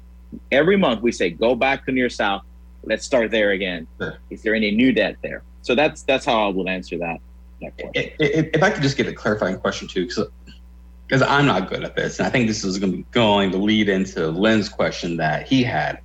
every 0.51 0.77
month 0.77 1.01
we 1.01 1.13
say, 1.13 1.31
go 1.31 1.55
back 1.55 1.87
to 1.87 1.93
near 1.93 2.11
south. 2.11 2.43
Let's 2.83 3.05
start 3.05 3.31
there 3.31 3.53
again. 3.53 3.87
Sure. 3.99 4.19
Is 4.31 4.43
there 4.43 4.55
any 4.55 4.73
new 4.73 4.93
debt 4.93 5.17
there? 5.23 5.43
So 5.63 5.75
that's 5.75 6.03
that's 6.03 6.25
how 6.25 6.47
I 6.47 6.49
will 6.49 6.69
answer 6.69 6.99
that. 6.99 7.21
that 7.61 7.73
if, 7.95 8.51
if 8.55 8.63
I 8.63 8.71
could 8.71 8.83
just 8.83 8.97
get 8.97 9.07
a 9.07 9.13
clarifying 9.13 9.59
question 9.59 9.87
too, 9.87 10.07
because 10.07 11.23
I'm 11.23 11.47
not 11.47 11.69
good 11.69 11.85
at 11.85 11.95
this, 11.95 12.19
and 12.19 12.27
I 12.27 12.31
think 12.31 12.49
this 12.49 12.65
is 12.65 12.79
going 12.79 12.93
to, 12.93 13.03
going 13.13 13.51
to 13.53 13.59
lead 13.59 13.89
into 13.89 14.29
Lynn's 14.29 14.69
question 14.69 15.17
that 15.19 15.47
he 15.47 15.63
had. 15.63 16.01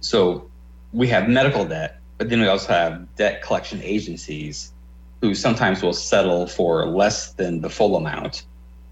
So 0.00 0.48
we 0.92 1.08
have 1.08 1.28
medical 1.28 1.64
debt, 1.64 2.00
but 2.18 2.28
then 2.28 2.40
we 2.40 2.48
also 2.48 2.68
have 2.68 3.14
debt 3.16 3.42
collection 3.42 3.80
agencies 3.82 4.72
who 5.20 5.34
sometimes 5.34 5.82
will 5.82 5.94
settle 5.94 6.46
for 6.46 6.86
less 6.86 7.32
than 7.32 7.60
the 7.60 7.70
full 7.70 7.96
amount 7.96 8.44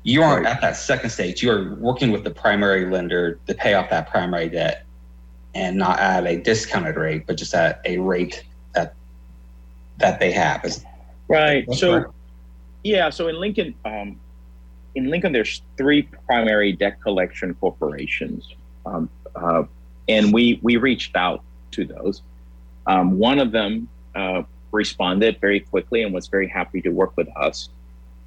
you 0.07 0.23
aren't 0.23 0.45
right. 0.45 0.55
at 0.55 0.61
that 0.61 0.77
second 0.77 1.11
stage. 1.11 1.42
You 1.42 1.51
are 1.51 1.75
working 1.75 2.12
with 2.12 2.23
the 2.23 2.31
primary 2.31 2.88
lender 2.88 3.40
to 3.49 3.55
pay 3.55 3.75
off 3.75 3.90
that 3.90 4.09
primary 4.09 4.49
debt 4.49 4.87
and 5.53 5.77
not 5.77 5.99
at 5.99 6.25
a 6.25 6.40
discounted 6.40 6.95
rate, 6.95 7.27
but 7.27 7.37
just 7.37 7.53
at 7.55 7.81
a 7.85 7.99
rate 7.99 8.45
that 8.73 8.95
that 9.99 10.21
they 10.21 10.31
have. 10.31 10.64
Is, 10.64 10.85
right. 11.27 11.69
So 11.75 12.03
correct? 12.03 12.14
yeah, 12.85 13.11
so 13.11 13.27
in 13.27 13.40
Lincoln, 13.40 13.75
um, 13.85 14.21
in 14.95 15.11
Lincoln, 15.11 15.33
there's 15.33 15.61
three 15.77 16.03
primary 16.27 16.71
debt 16.71 17.03
collection 17.03 17.55
corporations, 17.55 18.55
um, 18.87 19.11
uh, 19.35 19.64
and 20.09 20.33
we 20.33 20.61
we 20.62 20.77
reached 20.77 21.16
out 21.16 21.42
to 21.73 21.85
those. 21.85 22.23
Um, 22.87 23.19
one 23.19 23.40
of 23.40 23.51
them 23.51 23.88
uh, 24.14 24.45
responded 24.71 25.40
very 25.40 25.59
quickly 25.59 26.05
and 26.05 26.14
was 26.14 26.29
very 26.29 26.47
happy 26.47 26.81
to 26.83 26.90
work 26.90 27.16
with 27.16 27.29
us. 27.37 27.71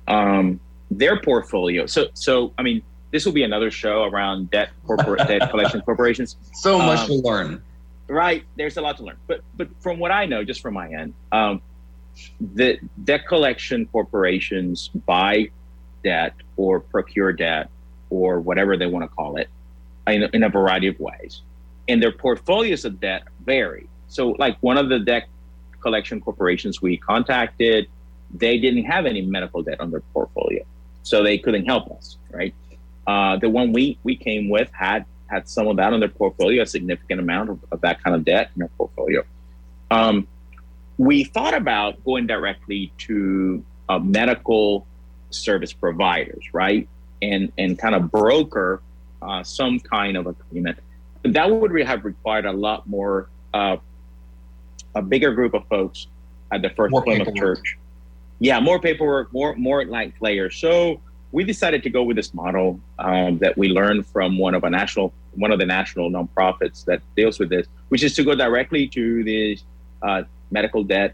Um, 0.10 0.60
their 0.92 1.20
portfolio. 1.20 1.86
So, 1.86 2.08
so 2.14 2.54
I 2.58 2.64
mean, 2.64 2.82
this 3.12 3.26
will 3.26 3.34
be 3.34 3.44
another 3.44 3.72
show 3.72 4.04
around 4.04 4.52
debt 4.52 4.70
corporate 4.86 5.28
debt 5.28 5.50
collection 5.52 5.82
corporations. 5.82 6.38
So 6.54 6.78
much 6.78 7.00
um, 7.02 7.08
to 7.08 7.14
learn. 7.16 7.64
Right, 8.08 8.44
there's 8.56 8.78
a 8.78 8.82
lot 8.82 8.98
to 8.98 9.04
learn. 9.04 9.18
But 9.28 9.42
but 9.56 9.70
from 9.82 10.00
what 10.00 10.12
I 10.12 10.26
know, 10.26 10.44
just 10.44 10.62
from 10.62 10.74
my 10.74 10.90
end, 10.92 11.14
um, 11.32 11.62
the 12.40 12.80
debt 13.04 13.28
collection 13.28 13.86
corporations 13.88 14.90
buy 14.90 15.50
debt 16.04 16.34
or 16.58 16.80
procure 16.80 17.34
debt 17.34 17.70
or 18.10 18.40
whatever 18.40 18.78
they 18.78 18.88
want 18.88 19.04
to 19.04 19.16
call 19.16 19.38
it 19.38 19.50
in, 20.08 20.24
in 20.34 20.44
a 20.44 20.50
variety 20.50 20.88
of 20.88 21.00
ways, 21.00 21.42
and 21.88 22.02
their 22.02 22.12
portfolios 22.12 22.86
of 22.86 23.00
debt 23.00 23.24
vary. 23.46 23.88
So, 24.08 24.30
like 24.40 24.58
one 24.62 24.78
of 24.78 24.90
the 24.90 25.00
debt 25.00 25.28
collection 25.82 26.20
corporations 26.20 26.82
we 26.82 26.98
contacted, 26.98 27.88
they 28.34 28.58
didn't 28.58 28.86
have 28.86 29.06
any 29.06 29.22
medical 29.22 29.62
debt 29.62 29.80
on 29.80 29.92
their 29.92 30.02
portfolio 30.14 30.66
so 31.04 31.24
they 31.24 31.38
couldn't 31.38 31.66
help 31.66 31.92
us, 31.92 32.18
right? 32.32 32.54
Uh, 33.08 33.38
the 33.38 33.50
one 33.50 33.74
we 33.74 33.98
we 34.04 34.16
came 34.16 34.50
with 34.50 34.70
had 34.72 35.06
had 35.28 35.48
some 35.48 35.68
of 35.68 35.78
that 35.78 35.94
in 35.94 36.00
their 36.00 36.10
portfolio, 36.10 36.64
a 36.64 36.66
significant 36.66 37.20
amount 37.20 37.50
of, 37.50 37.60
of 37.72 37.82
that 37.82 38.04
kind 38.04 38.16
of 38.16 38.26
debt 38.26 38.52
in 38.56 38.60
their 38.60 38.70
portfolio. 38.78 39.24
Um, 39.92 40.28
we 40.98 41.24
thought 41.24 41.54
about 41.54 42.04
going 42.04 42.28
directly 42.28 42.92
to 43.00 43.64
uh, 43.88 44.00
medical 44.00 44.86
service 45.30 45.74
providers, 45.74 46.44
right, 46.54 46.88
and 47.22 47.52
and 47.58 47.80
kind 47.80 47.96
of 47.96 48.12
broker 48.12 48.82
uh, 49.22 49.44
some 49.44 49.80
kind 49.80 50.18
of 50.18 50.28
agreement. 50.28 50.78
But 51.22 51.34
that 51.34 51.50
would 51.50 51.72
have 51.86 52.06
required 52.06 52.46
a 52.46 52.52
lot 52.52 52.88
more, 52.88 53.30
uh, 53.54 53.78
a 54.96 55.02
bigger 55.02 55.34
group 55.34 55.54
of 55.54 55.68
folks 55.68 56.08
at 56.52 56.62
the 56.62 56.70
First 56.70 56.92
More 56.92 57.04
Plymouth. 57.04 57.36
Church. 57.36 57.78
Yeah, 58.40 58.60
more 58.60 58.80
paperwork, 58.80 59.32
more 59.34 59.56
more 59.56 59.86
like 59.86 60.18
players. 60.18 60.56
So 60.56 61.02
we 61.32 61.44
decided 61.44 61.84
to 61.84 61.90
go 61.90 62.04
with 62.04 62.16
this 62.16 62.34
model 62.34 62.80
um, 62.98 63.38
that 63.40 63.58
we 63.58 63.70
learned 63.70 64.08
from 64.08 64.38
one 64.38 64.56
of 64.56 64.64
a 64.64 64.70
national 64.70 65.14
one 65.36 65.52
of 65.52 65.60
the 65.60 65.66
national 65.66 66.10
nonprofits 66.10 66.86
that 66.86 67.02
deals 67.16 67.38
with 67.40 67.50
this, 67.50 67.68
which 67.90 68.04
is 68.04 68.16
to 68.16 68.24
go 68.24 68.36
directly 68.36 68.88
to 68.88 69.24
the 69.24 69.58
uh, 70.02 70.24
medical 70.52 70.84
debt 70.84 71.14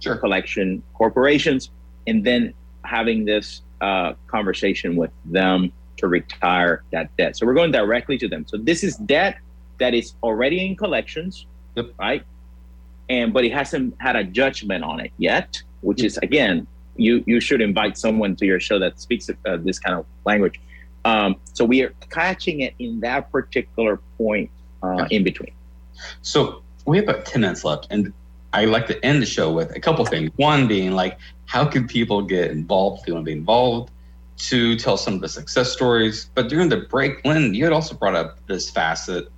Sure. 0.00 0.16
collection 0.16 0.82
corporations, 0.94 1.70
and 2.08 2.24
then 2.24 2.52
having 2.84 3.24
this 3.24 3.62
uh, 3.80 4.14
conversation 4.26 4.96
with 4.96 5.10
them 5.26 5.72
to 5.98 6.08
retire 6.08 6.82
that 6.90 7.16
debt. 7.16 7.36
So 7.36 7.46
we're 7.46 7.54
going 7.54 7.70
directly 7.70 8.18
to 8.18 8.26
them. 8.28 8.44
So 8.48 8.56
this 8.56 8.82
is 8.82 8.96
debt 8.96 9.38
that 9.78 9.94
is 9.94 10.14
already 10.22 10.66
in 10.66 10.74
collections, 10.74 11.46
Yep. 11.76 11.86
right? 12.00 12.24
And 13.08 13.32
but 13.32 13.44
it 13.44 13.52
hasn't 13.52 13.94
had 14.00 14.16
a 14.16 14.24
judgment 14.24 14.82
on 14.82 14.98
it 14.98 15.12
yet, 15.18 15.62
which 15.82 16.02
is 16.02 16.18
again, 16.18 16.66
you 16.96 17.22
you 17.26 17.40
should 17.40 17.60
invite 17.60 17.98
someone 17.98 18.34
to 18.36 18.46
your 18.46 18.60
show 18.60 18.78
that 18.78 19.00
speaks 19.00 19.28
uh, 19.30 19.56
this 19.58 19.78
kind 19.78 19.96
of 19.98 20.06
language. 20.24 20.60
Um, 21.04 21.36
so 21.52 21.64
we 21.64 21.82
are 21.82 21.92
catching 22.10 22.60
it 22.60 22.74
in 22.78 23.00
that 23.00 23.30
particular 23.30 24.00
point 24.18 24.50
uh, 24.82 24.96
Gotcha. 24.96 25.14
in 25.14 25.24
between. 25.24 25.52
So 26.22 26.62
we 26.86 26.96
have 26.98 27.08
about 27.08 27.26
10 27.26 27.40
minutes 27.40 27.64
left, 27.64 27.88
and 27.90 28.12
I 28.52 28.66
like 28.66 28.86
to 28.88 29.04
end 29.04 29.22
the 29.22 29.26
show 29.26 29.50
with 29.52 29.74
a 29.74 29.80
couple 29.80 30.04
things. 30.04 30.30
One 30.36 30.68
being 30.68 30.92
like, 30.92 31.18
how 31.46 31.64
can 31.64 31.86
people 31.86 32.22
get 32.22 32.50
involved 32.50 33.00
if 33.00 33.06
they 33.06 33.12
want 33.12 33.24
to 33.24 33.26
be 33.26 33.36
involved? 33.36 33.90
To 34.48 34.76
tell 34.76 34.96
some 34.96 35.14
of 35.14 35.20
the 35.20 35.28
success 35.28 35.70
stories. 35.70 36.30
But 36.34 36.48
during 36.48 36.68
the 36.68 36.78
break, 36.78 37.24
Lynn, 37.24 37.54
you 37.54 37.64
had 37.64 37.72
also 37.72 37.94
brought 37.94 38.16
up 38.16 38.44
this 38.46 38.70
facet 38.70 39.28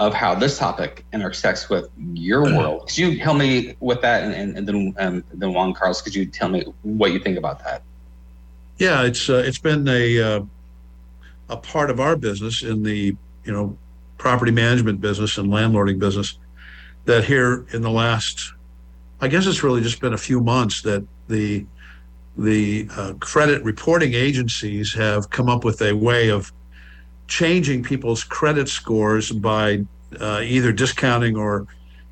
of 0.00 0.14
how 0.14 0.34
this 0.34 0.58
topic 0.58 1.04
intersects 1.12 1.68
with 1.68 1.90
your 2.14 2.42
world. 2.56 2.88
Could 2.88 2.96
you 2.96 3.18
help 3.18 3.36
me 3.36 3.76
with 3.80 4.00
that? 4.00 4.24
And, 4.24 4.32
and, 4.32 4.56
and 4.56 4.66
then, 4.66 4.94
um, 4.98 5.24
then 5.34 5.52
Juan 5.52 5.74
Carlos, 5.74 6.00
could 6.00 6.14
you 6.14 6.24
tell 6.24 6.48
me 6.48 6.64
what 6.82 7.12
you 7.12 7.20
think 7.20 7.36
about 7.36 7.62
that? 7.64 7.82
Yeah, 8.78 9.02
it's 9.02 9.28
uh, 9.28 9.42
it's 9.44 9.58
been 9.58 9.86
a 9.86 10.20
uh, 10.20 10.40
a 11.50 11.56
part 11.58 11.90
of 11.90 12.00
our 12.00 12.16
business 12.16 12.62
in 12.62 12.82
the 12.82 13.14
you 13.44 13.52
know 13.52 13.76
property 14.16 14.52
management 14.52 15.02
business 15.02 15.36
and 15.36 15.48
landlording 15.48 15.98
business 15.98 16.38
that 17.04 17.24
here 17.24 17.66
in 17.72 17.82
the 17.82 17.90
last 17.90 18.54
I 19.20 19.28
guess 19.28 19.46
it's 19.46 19.62
really 19.62 19.82
just 19.82 20.00
been 20.00 20.14
a 20.14 20.18
few 20.18 20.40
months 20.40 20.80
that 20.82 21.06
the 21.28 21.66
the 22.38 22.88
uh, 22.96 23.12
credit 23.20 23.62
reporting 23.64 24.14
agencies 24.14 24.94
have 24.94 25.28
come 25.28 25.50
up 25.50 25.62
with 25.62 25.82
a 25.82 25.92
way 25.92 26.30
of 26.30 26.50
changing 27.30 27.82
people's 27.82 28.24
credit 28.24 28.68
scores 28.68 29.30
by 29.30 29.86
uh, 30.20 30.40
either 30.44 30.72
discounting 30.72 31.36
or 31.36 31.66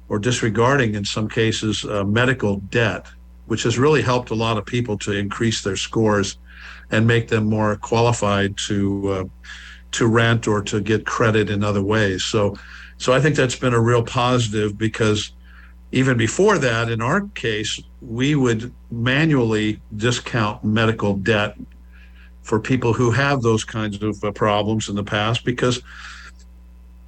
or 0.08 0.18
disregarding 0.18 0.94
in 0.94 1.04
some 1.04 1.28
cases 1.28 1.84
uh, 1.84 2.02
medical 2.02 2.56
debt, 2.70 3.06
which 3.44 3.64
has 3.64 3.78
really 3.78 4.00
helped 4.00 4.30
a 4.30 4.34
lot 4.34 4.56
of 4.56 4.64
people 4.64 4.96
to 4.96 5.12
increase 5.12 5.62
their 5.62 5.76
scores 5.76 6.38
and 6.90 7.06
make 7.06 7.28
them 7.28 7.44
more 7.44 7.76
qualified 7.76 8.56
to 8.56 9.08
uh, 9.08 9.24
to 9.90 10.06
rent 10.06 10.46
or 10.46 10.62
to 10.62 10.80
get 10.80 11.04
credit 11.04 11.50
in 11.50 11.62
other 11.64 11.82
ways. 11.82 12.24
So, 12.24 12.56
so 12.98 13.12
I 13.12 13.20
think 13.20 13.36
that's 13.36 13.56
been 13.56 13.74
a 13.74 13.80
real 13.80 14.02
positive 14.02 14.78
because 14.78 15.32
even 15.92 16.16
before 16.16 16.58
that, 16.58 16.90
in 16.90 17.00
our 17.00 17.22
case, 17.34 17.80
we 18.00 18.34
would 18.34 18.72
manually 18.90 19.80
discount 19.96 20.62
medical 20.62 21.14
debt 21.14 21.56
for 22.48 22.58
people 22.58 22.92
who 22.92 23.10
have 23.10 23.42
those 23.42 23.64
kinds 23.64 24.02
of 24.02 24.22
uh, 24.24 24.32
problems 24.32 24.88
in 24.88 24.94
the 24.94 25.04
past 25.04 25.44
because 25.44 25.82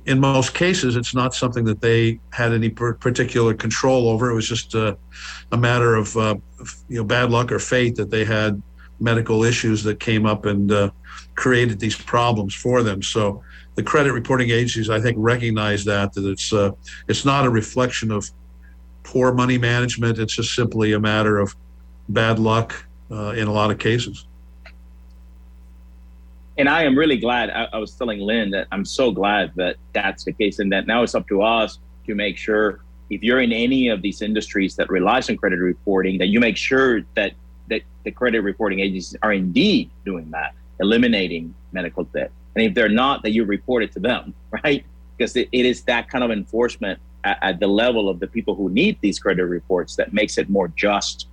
in 0.07 0.18
most 0.20 0.55
cases 0.55 0.96
it's 0.96 1.14
not 1.14 1.35
something 1.35 1.64
that 1.64 1.81
they 1.81 2.20
had 2.31 2.53
any 2.53 2.68
particular 2.68 3.55
control 3.55 4.09
over 4.09 4.31
it 4.31 4.35
was 4.35 4.48
just 4.48 4.74
uh, 4.74 4.94
a 5.53 5.57
matter 5.57 5.94
of 5.94 6.16
uh, 6.16 6.35
you 6.88 6.98
know 6.98 7.05
bad 7.05 7.31
luck 7.31 7.50
or 7.50 7.59
fate 7.59 7.96
that 7.96 8.11
they 8.11 8.24
had 8.24 8.61
medical 9.00 9.42
issues 9.42 9.83
that 9.83 9.98
came 9.98 10.26
up 10.26 10.46
and 10.46 10.70
uh, 10.70 10.90
created 11.35 11.81
these 11.81 11.96
problems 11.96 12.55
for 12.55 12.83
them. 12.83 13.03
So 13.03 13.42
the 13.74 13.83
credit 13.83 14.12
reporting 14.12 14.50
agencies, 14.50 14.90
I 14.90 15.00
think, 15.00 15.16
recognize 15.18 15.85
that 15.87 16.12
that 16.12 16.26
it's 16.26 16.53
uh, 16.53 16.72
it's 17.09 17.24
not 17.24 17.46
a 17.46 17.50
reflection 17.50 18.11
of 18.11 18.31
poor 19.03 19.33
money 19.33 19.59
management. 19.59 20.18
It's 20.18 20.35
just 20.35 20.55
simply 20.55 20.92
a 20.92 21.00
matter 21.00 21.38
of 21.38 21.57
bad 22.09 22.38
luck 22.38 22.87
uh, 23.11 23.31
in 23.31 23.48
a 23.48 23.53
lot 23.53 23.70
of 23.70 23.79
cases. 23.79 24.26
And 26.61 26.68
I 26.68 26.85
am 26.85 26.96
really 26.96 27.16
glad. 27.16 27.49
I, 27.51 27.68
I, 27.73 27.79
was 27.79 27.92
telling 27.92 28.20
Lynn 28.20 28.51
that 28.51 28.68
I'm 28.70 28.85
so 28.85 29.11
glad 29.11 29.53
that 29.57 29.77
that's 29.94 30.25
the 30.25 30.33
case, 30.33 30.59
and 30.59 30.70
that 30.73 30.87
now 30.87 31.03
it's 31.03 31.14
up 31.14 31.27
to 31.29 31.42
us 31.42 31.79
to 32.07 32.14
make 32.14 32.37
sure 32.37 32.81
if 33.09 33.23
you're 33.23 33.40
in 33.40 33.51
any 33.51 33.88
of 33.88 34.03
these 34.03 34.20
industries 34.20 34.77
that 34.77 34.90
relies 34.90 35.31
on 35.31 35.37
credit 35.38 35.59
reporting, 35.59 36.18
that 36.18 36.27
you 36.27 36.38
make 36.38 36.59
sure 36.59 37.01
that 37.14 37.33
that 37.68 37.83
the 38.05 38.11
credit 38.11 38.42
reporting 38.42 38.81
agencies 38.81 39.18
are 39.23 39.33
indeed 39.33 39.90
doing 40.05 40.31
that, 40.33 40.55
eliminating 40.81 41.55
medical 41.73 42.05
debt, 42.05 42.31
and 42.55 42.66
if 42.66 42.75
they're 42.75 42.90
not, 42.90 43.23
that 43.23 43.31
you 43.31 43.44
report 43.44 43.83
it 43.83 43.92
to 43.92 44.01
them, 44.01 44.35
right? 44.62 44.85
Because 45.16 45.35
it, 45.37 45.49
it 45.53 45.64
is 45.64 45.83
that 45.85 46.11
kind 46.11 46.23
of 46.23 46.31
enforcement 46.31 46.99
at, 47.25 47.38
at 47.40 47.61
the 47.61 47.68
level 47.68 48.11
of 48.11 48.20
the 48.20 48.27
people 48.27 48.55
who 48.55 48.68
need 48.68 48.99
these 49.01 49.18
credit 49.18 49.46
reports 49.46 49.96
that 49.96 50.12
makes 50.12 50.37
it 50.37 50.51
more 50.51 50.68
just 50.68 51.27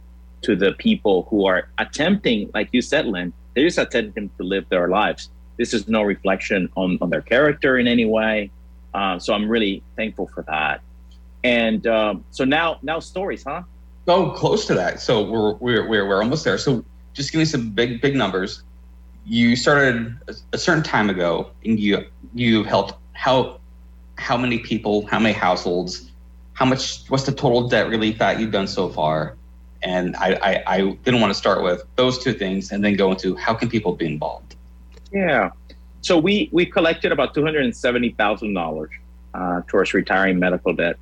to 0.43 0.55
the 0.55 0.71
people 0.73 1.27
who 1.29 1.45
are 1.45 1.67
attempting, 1.79 2.49
like 2.53 2.69
you 2.71 2.81
said, 2.81 3.05
Lynn, 3.05 3.33
they're 3.57 3.65
just 3.65 3.79
attempting 3.79 4.29
to 4.37 4.43
live 4.43 4.69
their 4.69 4.87
lives. 4.87 5.31
This 5.57 5.73
is 5.73 5.87
no 5.87 6.03
reflection 6.03 6.69
on, 6.77 6.99
on 7.01 7.09
their 7.09 7.21
character 7.21 7.79
in 7.79 7.87
any 7.87 8.05
way. 8.05 8.51
Uh, 8.93 9.17
so 9.17 9.33
I'm 9.33 9.49
really 9.49 9.81
thankful 9.95 10.27
for 10.27 10.43
that. 10.43 10.81
And 11.43 11.87
um, 11.87 12.23
so 12.29 12.45
now, 12.45 12.77
now 12.83 12.99
stories, 12.99 13.43
huh? 13.43 13.63
Oh, 14.07 14.29
close 14.29 14.67
to 14.67 14.75
that. 14.75 15.01
So 15.01 15.23
we're 15.23 15.53
we're 15.55 15.87
we're, 15.87 16.07
we're 16.07 16.21
almost 16.21 16.45
there. 16.45 16.59
So 16.59 16.85
just 17.13 17.31
give 17.31 17.39
me 17.39 17.45
some 17.45 17.71
big 17.71 17.99
big 17.99 18.15
numbers. 18.15 18.61
You 19.25 19.55
started 19.55 20.15
a, 20.27 20.35
a 20.53 20.57
certain 20.57 20.83
time 20.83 21.09
ago, 21.09 21.49
and 21.65 21.79
you 21.79 22.05
you've 22.33 22.67
helped 22.67 22.93
how 23.13 23.59
how 24.17 24.37
many 24.37 24.59
people, 24.59 25.05
how 25.07 25.19
many 25.19 25.33
households, 25.33 26.11
how 26.53 26.65
much? 26.65 27.05
What's 27.07 27.23
the 27.23 27.33
total 27.33 27.67
debt 27.67 27.89
relief 27.89 28.19
that 28.19 28.39
you've 28.39 28.51
done 28.51 28.67
so 28.67 28.87
far? 28.87 29.37
And 29.83 30.15
I, 30.15 30.33
I, 30.41 30.63
I 30.67 30.81
didn't 31.03 31.21
want 31.21 31.31
to 31.31 31.37
start 31.37 31.63
with 31.63 31.83
those 31.95 32.17
two 32.17 32.33
things 32.33 32.71
and 32.71 32.83
then 32.83 32.95
go 32.95 33.11
into 33.11 33.35
how 33.35 33.53
can 33.53 33.69
people 33.69 33.93
be 33.93 34.05
involved. 34.05 34.55
Yeah. 35.11 35.51
So 36.01 36.17
we 36.17 36.49
we 36.51 36.65
collected 36.65 37.11
about 37.11 37.33
two 37.33 37.43
hundred 37.43 37.65
and 37.65 37.75
seventy 37.75 38.11
thousand 38.11 38.53
dollars 38.53 38.91
uh, 39.33 39.61
towards 39.67 39.93
retiring 39.93 40.39
medical 40.39 40.73
debt 40.73 40.97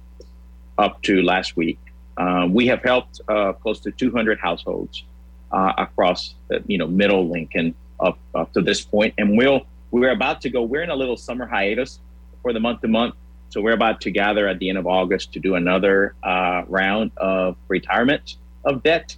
up 0.78 1.02
to 1.04 1.22
last 1.22 1.56
week. 1.56 1.80
Uh, 2.18 2.48
we 2.50 2.68
have 2.68 2.82
helped 2.82 3.22
uh, 3.28 3.54
close 3.54 3.80
to 3.82 3.92
200 3.92 4.40
households 4.40 5.04
uh, 5.52 5.74
across 5.78 6.36
the, 6.48 6.64
you 6.66 6.78
know 6.78 6.88
middle 6.88 7.30
Lincoln 7.30 7.76
up 8.00 8.18
up 8.34 8.54
to 8.54 8.62
this 8.62 8.82
point, 8.82 9.14
and 9.18 9.38
we'll 9.38 9.62
we're 9.92 10.12
about 10.12 10.42
to 10.42 10.50
go. 10.50 10.64
We're 10.64 10.84
in 10.84 10.90
a 10.90 10.96
little 10.96 11.18
summer 11.18 11.46
hiatus 11.46 12.00
for 12.42 12.54
the 12.54 12.60
month 12.60 12.82
to 12.82 12.88
month, 12.88 13.16
so 13.50 13.62
we're 13.62 13.74
about 13.74 14.02
to 14.02 14.12
gather 14.12 14.48
at 14.48 14.60
the 14.60 14.70
end 14.70 14.78
of 14.78 14.88
August 14.88 15.34
to 15.34 15.40
do 15.40 15.56
another 15.56 16.16
uh, 16.24 16.64
round 16.68 17.12
of 17.18 17.56
retirement 17.68 18.36
of 18.66 18.84
debt, 18.84 19.16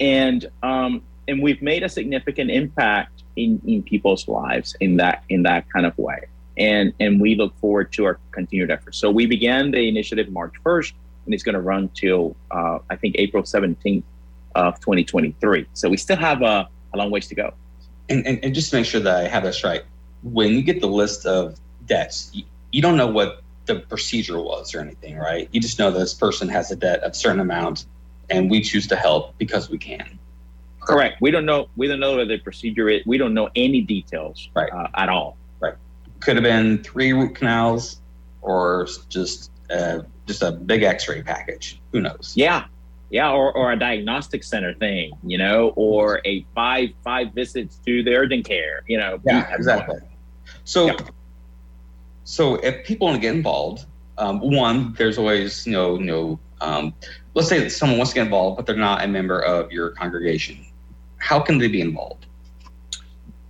and 0.00 0.50
um, 0.62 1.02
and 1.26 1.42
we've 1.42 1.60
made 1.62 1.82
a 1.82 1.88
significant 1.88 2.50
impact 2.50 3.22
in, 3.36 3.60
in 3.66 3.82
people's 3.82 4.26
lives 4.28 4.76
in 4.80 4.96
that 4.96 5.24
in 5.28 5.42
that 5.44 5.70
kind 5.70 5.86
of 5.86 5.96
way, 5.98 6.26
and 6.56 6.92
and 7.00 7.20
we 7.20 7.34
look 7.34 7.56
forward 7.58 7.92
to 7.92 8.04
our 8.04 8.18
continued 8.30 8.70
efforts. 8.70 8.98
So 8.98 9.10
we 9.10 9.26
began 9.26 9.70
the 9.70 9.88
initiative 9.88 10.30
March 10.30 10.54
1st 10.64 10.92
and 11.28 11.34
it's 11.34 11.42
going 11.42 11.54
to 11.54 11.60
run 11.60 11.90
till 11.90 12.34
uh, 12.50 12.78
I 12.88 12.96
think 12.96 13.16
April 13.18 13.42
17th 13.42 14.02
of 14.54 14.80
2023. 14.80 15.66
So 15.74 15.90
we 15.90 15.98
still 15.98 16.16
have 16.16 16.40
a, 16.40 16.66
a 16.94 16.96
long 16.96 17.10
ways 17.10 17.28
to 17.28 17.34
go. 17.34 17.52
And, 18.08 18.26
and, 18.26 18.42
and, 18.42 18.54
just 18.54 18.70
to 18.70 18.76
make 18.76 18.86
sure 18.86 19.00
that 19.00 19.14
I 19.14 19.28
have 19.28 19.42
this 19.42 19.62
right, 19.62 19.82
when 20.22 20.54
you 20.54 20.62
get 20.62 20.80
the 20.80 20.88
list 20.88 21.26
of 21.26 21.60
debts, 21.84 22.30
you, 22.32 22.44
you, 22.72 22.80
don't 22.80 22.96
know 22.96 23.06
what 23.06 23.42
the 23.66 23.80
procedure 23.80 24.40
was 24.40 24.74
or 24.74 24.80
anything, 24.80 25.18
right? 25.18 25.50
You 25.52 25.60
just 25.60 25.78
know 25.78 25.90
this 25.90 26.14
person 26.14 26.48
has 26.48 26.70
a 26.70 26.76
debt 26.76 27.00
of 27.00 27.14
certain 27.14 27.40
amount, 27.40 27.84
and 28.30 28.50
we 28.50 28.60
choose 28.60 28.86
to 28.88 28.96
help 28.96 29.36
because 29.38 29.70
we 29.70 29.78
can. 29.78 30.18
Correct. 30.80 31.20
We 31.20 31.30
don't 31.30 31.44
know. 31.44 31.68
We 31.76 31.86
don't 31.86 32.00
know 32.00 32.16
what 32.16 32.28
the 32.28 32.38
procedure 32.38 32.88
is. 32.88 33.04
We 33.04 33.18
don't 33.18 33.34
know 33.34 33.50
any 33.54 33.82
details 33.82 34.48
right. 34.54 34.72
uh, 34.72 34.88
at 34.94 35.08
all. 35.08 35.36
Right. 35.60 35.74
Could 36.20 36.36
have 36.36 36.42
been 36.42 36.82
three 36.82 37.12
root 37.12 37.34
canals, 37.34 38.00
or 38.40 38.88
just 39.10 39.50
uh, 39.70 40.00
just 40.26 40.42
a 40.42 40.52
big 40.52 40.82
X-ray 40.82 41.22
package. 41.22 41.80
Who 41.92 42.00
knows? 42.00 42.32
Yeah, 42.36 42.64
Yeah, 43.10 43.30
or, 43.30 43.52
or 43.52 43.72
a 43.72 43.78
diagnostic 43.78 44.44
center 44.44 44.74
thing, 44.74 45.12
you 45.24 45.38
know, 45.38 45.72
or 45.76 46.20
a 46.24 46.44
five 46.54 46.90
five 47.02 47.32
visits 47.32 47.80
to 47.86 48.02
the 48.02 48.14
urgent 48.14 48.46
care, 48.46 48.82
you 48.86 48.98
know. 48.98 49.18
Yeah, 49.24 49.54
exactly. 49.54 49.98
So, 50.64 50.86
yeah. 50.86 50.96
so 52.24 52.56
if 52.56 52.84
people 52.84 53.06
want 53.06 53.16
to 53.16 53.20
get 53.20 53.34
involved, 53.34 53.86
um, 54.18 54.40
one, 54.40 54.92
there's 54.94 55.16
always 55.16 55.66
you 55.66 55.72
know, 55.72 55.98
you 55.98 56.04
know, 56.04 56.40
um, 56.60 56.94
let's 57.34 57.48
say 57.48 57.60
that 57.60 57.70
someone 57.70 57.98
wants 57.98 58.12
to 58.12 58.16
get 58.16 58.24
involved, 58.24 58.56
but 58.56 58.66
they're 58.66 58.76
not 58.76 59.04
a 59.04 59.08
member 59.08 59.40
of 59.40 59.72
your 59.72 59.90
congregation. 59.90 60.64
How 61.18 61.40
can 61.40 61.58
they 61.58 61.68
be 61.68 61.80
involved? 61.80 62.26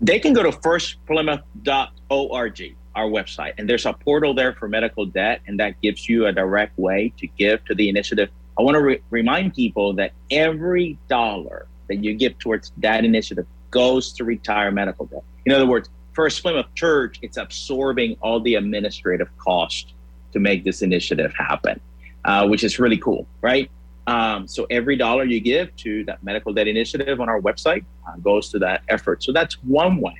They 0.01 0.19
can 0.19 0.33
go 0.33 0.43
to 0.43 0.51
firstplymouth.org, 0.51 2.77
our 2.95 3.07
website, 3.07 3.53
and 3.59 3.69
there's 3.69 3.87
a 3.87 3.93
portal 3.93 4.35
there 4.35 4.55
for 4.55 4.69
medical 4.69 5.07
debt, 5.07 5.41
and 5.47 5.59
that 5.61 5.81
gives 5.81 6.09
you 6.09 6.27
a 6.27 6.33
direct 6.33 6.79
way 6.79 7.12
to 7.19 7.27
give 7.27 7.64
to 7.67 7.75
the 7.75 7.88
initiative. 7.88 8.31
I 8.59 8.62
want 8.62 8.77
to 8.77 8.83
re- 8.83 9.03
remind 9.11 9.55
people 9.55 9.93
that 9.95 10.12
every 10.31 10.99
dollar 11.09 11.67
that 11.88 12.05
you 12.05 12.14
give 12.14 12.38
towards 12.38 12.73
that 12.79 13.05
initiative 13.05 13.47
goes 13.71 14.12
to 14.14 14.25
retire 14.25 14.71
medical 14.71 15.07
debt. 15.07 15.25
In 15.47 15.53
other 15.53 15.67
words, 15.67 15.88
First 16.12 16.43
Plymouth 16.43 16.75
Church, 16.75 17.19
it's 17.23 17.37
absorbing 17.37 18.17
all 18.21 18.41
the 18.41 18.57
administrative 18.57 19.29
cost 19.38 19.95
to 20.33 20.41
make 20.41 20.64
this 20.64 20.83
initiative 20.83 21.33
happen, 21.35 21.81
uh, 22.29 22.47
which 22.47 22.62
is 22.62 22.79
really 22.79 22.99
cool, 22.99 23.27
right? 23.41 23.71
Um, 24.07 24.47
so 24.47 24.67
every 24.69 24.97
dollar 24.97 25.25
you 25.25 25.41
give 25.41 25.75
to 25.77 26.05
that 26.05 26.23
medical 26.23 26.53
debt 26.53 26.69
initiative 26.69 27.23
on 27.23 27.29
our 27.31 27.41
website 27.41 27.85
uh, 28.07 28.17
goes 28.19 28.51
to 28.51 28.59
that 28.59 28.83
effort. 28.91 29.23
So 29.23 29.33
that's 29.33 29.55
one 29.62 29.99
way 29.99 30.17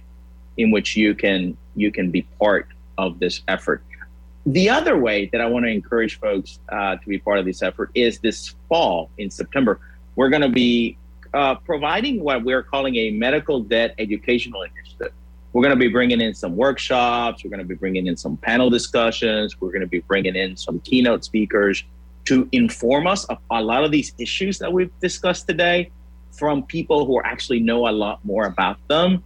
in 0.57 0.71
which 0.71 0.97
you 0.97 1.15
can 1.15 1.55
you 1.77 1.93
can 1.93 2.11
be 2.11 2.23
part 2.41 2.69
of 2.97 3.21
this 3.21 3.43
effort. 3.47 3.83
The 4.47 4.71
other 4.71 4.97
way 4.97 5.29
that 5.33 5.43
I 5.43 5.47
want 5.47 5.67
to 5.67 5.71
encourage 5.71 6.19
folks 6.19 6.61
uh, 6.71 6.97
to 6.97 7.07
be 7.07 7.19
part 7.19 7.39
of 7.41 7.45
this 7.45 7.63
effort 7.63 7.91
is 7.95 8.19
this 8.21 8.55
fall 8.71 9.11
in 9.19 9.31
September. 9.31 9.79
We're 10.17 10.31
going 10.31 10.47
to 10.51 10.55
be 10.67 10.97
uh, 11.35 11.57
providing 11.57 12.25
what 12.25 12.43
we're 12.43 12.63
calling 12.63 12.97
a 12.97 13.11
medical 13.11 13.61
debt 13.61 13.95
educational 13.99 14.63
initiative. 14.63 15.13
We're 15.53 15.63
going 15.63 15.75
to 15.75 15.85
be 15.87 15.89
bringing 15.89 16.23
in 16.23 16.35
some 16.35 16.57
workshops. 16.57 17.45
We're 17.45 17.51
going 17.51 17.67
to 17.67 17.67
be 17.67 17.75
bringing 17.75 18.07
in 18.07 18.17
some 18.17 18.39
panel 18.39 18.71
discussions. 18.71 19.61
We're 19.61 19.73
going 19.73 19.83
to 19.83 19.87
be 19.99 20.01
bringing 20.01 20.37
in 20.37 20.57
some 20.57 20.81
keynote 20.81 21.25
speakers 21.25 21.85
to 22.29 22.47
inform 22.53 23.07
us 23.07 23.25
of 23.25 23.39
a 23.51 23.63
lot 23.63 23.85
of 23.85 23.91
these 23.91 24.13
issues 24.19 24.59
that 24.59 24.71
we've 24.71 24.93
discussed 25.01 25.49
today 25.49 25.91
from 26.33 26.63
people 26.63 27.07
who 27.07 27.19
actually 27.23 27.59
know 27.59 27.89
a 27.89 27.91
lot 27.91 28.23
more 28.23 28.45
about 28.45 28.77
them, 28.89 29.25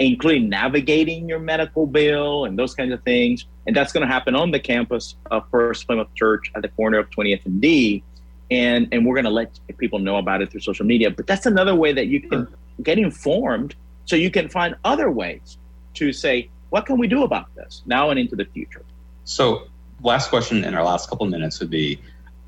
including 0.00 0.48
navigating 0.48 1.28
your 1.28 1.38
medical 1.38 1.86
bill 1.86 2.46
and 2.46 2.58
those 2.58 2.74
kinds 2.74 2.92
of 2.92 3.00
things. 3.04 3.46
And 3.68 3.76
that's 3.76 3.92
going 3.92 4.04
to 4.04 4.12
happen 4.12 4.34
on 4.34 4.50
the 4.50 4.58
campus 4.58 5.14
of 5.30 5.48
First 5.52 5.86
Plymouth 5.86 6.12
Church 6.16 6.50
at 6.56 6.62
the 6.62 6.68
corner 6.70 6.98
of 6.98 7.08
20th 7.10 7.46
and 7.46 7.60
D. 7.60 8.02
And, 8.50 8.88
and 8.90 9.06
we're 9.06 9.14
going 9.14 9.26
to 9.26 9.30
let 9.30 9.56
people 9.78 10.00
know 10.00 10.16
about 10.16 10.42
it 10.42 10.50
through 10.50 10.62
social 10.62 10.84
media. 10.84 11.08
But 11.08 11.28
that's 11.28 11.46
another 11.46 11.76
way 11.76 11.92
that 11.92 12.08
you 12.08 12.20
can 12.20 12.48
get 12.82 12.98
informed 12.98 13.76
so 14.06 14.16
you 14.16 14.32
can 14.32 14.48
find 14.48 14.74
other 14.84 15.08
ways 15.08 15.56
to 15.94 16.12
say, 16.12 16.50
what 16.70 16.84
can 16.84 16.98
we 16.98 17.06
do 17.06 17.22
about 17.22 17.54
this 17.54 17.82
now 17.86 18.10
and 18.10 18.18
into 18.18 18.34
the 18.34 18.44
future? 18.46 18.84
So, 19.22 19.68
last 20.02 20.30
question 20.30 20.64
in 20.64 20.74
our 20.74 20.82
last 20.82 21.08
couple 21.08 21.26
minutes 21.26 21.60
would 21.60 21.70
be 21.70 22.00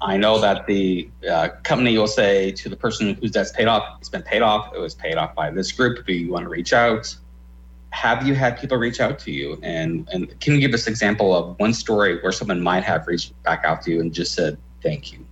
I 0.04 0.16
know 0.16 0.40
that 0.40 0.66
the 0.66 1.08
uh, 1.30 1.50
company 1.62 1.96
will 1.96 2.08
say 2.08 2.50
to 2.52 2.68
the 2.68 2.76
person 2.76 3.14
whose 3.14 3.30
debt's 3.30 3.52
paid 3.52 3.68
off, 3.68 3.98
it's 4.00 4.08
been 4.08 4.22
paid 4.22 4.42
off. 4.42 4.74
It 4.74 4.78
was 4.78 4.94
paid 4.94 5.14
off 5.16 5.34
by 5.34 5.50
this 5.50 5.70
group. 5.70 6.04
Do 6.04 6.12
you 6.12 6.32
want 6.32 6.44
to 6.44 6.48
reach 6.48 6.72
out? 6.72 7.14
Have 7.90 8.26
you 8.26 8.34
had 8.34 8.58
people 8.58 8.78
reach 8.78 9.00
out 9.00 9.18
to 9.20 9.30
you? 9.30 9.60
And 9.62 10.08
and 10.12 10.38
can 10.40 10.54
you 10.54 10.60
give 10.60 10.74
us 10.74 10.86
an 10.86 10.92
example 10.92 11.34
of 11.34 11.58
one 11.60 11.72
story 11.72 12.20
where 12.20 12.32
someone 12.32 12.60
might 12.60 12.82
have 12.82 13.06
reached 13.06 13.40
back 13.44 13.64
out 13.64 13.82
to 13.82 13.92
you 13.92 14.00
and 14.00 14.12
just 14.12 14.34
said 14.34 14.58
thank 14.82 15.12
you? 15.12 15.24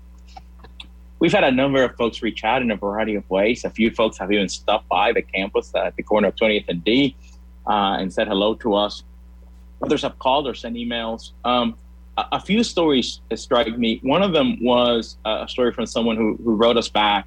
We've 1.19 1.33
had 1.33 1.45
a 1.45 1.51
number 1.51 1.83
of 1.83 1.97
folks 1.97 2.23
reach 2.23 2.45
out 2.45 2.63
in 2.63 2.71
a 2.71 2.77
variety 2.77 3.15
of 3.15 3.29
ways. 3.29 3.65
A 3.65 3.71
few 3.71 3.91
folks 3.91 4.19
have 4.19 4.31
even 4.31 4.49
stopped 4.49 4.89
by 4.89 5.13
the 5.13 5.21
campus 5.21 5.73
at 5.75 5.97
the 5.97 6.03
corner 6.03 6.29
of 6.29 6.37
20th 6.37 6.69
and 6.69 6.83
D 6.85 7.17
uh, 7.67 7.97
and 7.99 8.13
said 8.13 8.29
hello 8.29 8.55
to 8.57 8.75
us. 8.75 9.03
Others 9.83 10.03
have 10.03 10.19
called 10.19 10.47
or 10.47 10.55
sent 10.55 10.77
emails. 10.77 11.33
Um, 11.45 11.77
a 12.17 12.41
few 12.41 12.63
stories 12.65 13.21
strike 13.35 13.79
me. 13.79 14.01
One 14.03 14.23
of 14.23 14.33
them 14.33 14.63
was 14.63 15.17
a 15.25 15.47
story 15.49 15.73
from 15.73 15.87
someone 15.87 16.17
who, 16.17 16.39
who 16.45 16.55
wrote 16.55 16.77
us 16.77 16.89
back, 16.89 17.27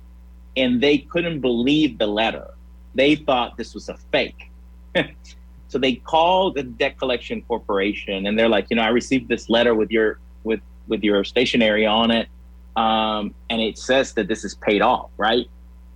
and 0.56 0.82
they 0.82 1.00
couldn't 1.00 1.40
believe 1.40 1.98
the 1.98 2.08
letter. 2.08 2.48
They 2.96 3.16
thought 3.16 3.58
this 3.58 3.74
was 3.74 3.90
a 3.90 3.98
fake. 4.12 4.52
so 5.68 5.78
they 5.80 5.96
called 5.96 6.56
the 6.56 6.64
debt 6.64 6.98
collection 6.98 7.42
corporation, 7.44 8.28
and 8.28 8.38
they're 8.38 8.50
like, 8.50 8.68
you 8.70 8.76
know, 8.76 8.84
I 8.84 8.90
received 8.90 9.30
this 9.30 9.50
letter 9.50 9.74
with 9.74 9.92
your 9.92 10.20
with 10.44 10.60
with 10.88 11.04
your 11.04 11.24
stationery 11.24 11.86
on 11.86 12.12
it, 12.12 12.28
um, 12.76 13.34
and 13.50 13.62
it 13.62 13.78
says 13.78 14.14
that 14.14 14.28
this 14.28 14.44
is 14.44 14.56
paid 14.56 14.82
off, 14.82 15.10
right? 15.18 15.50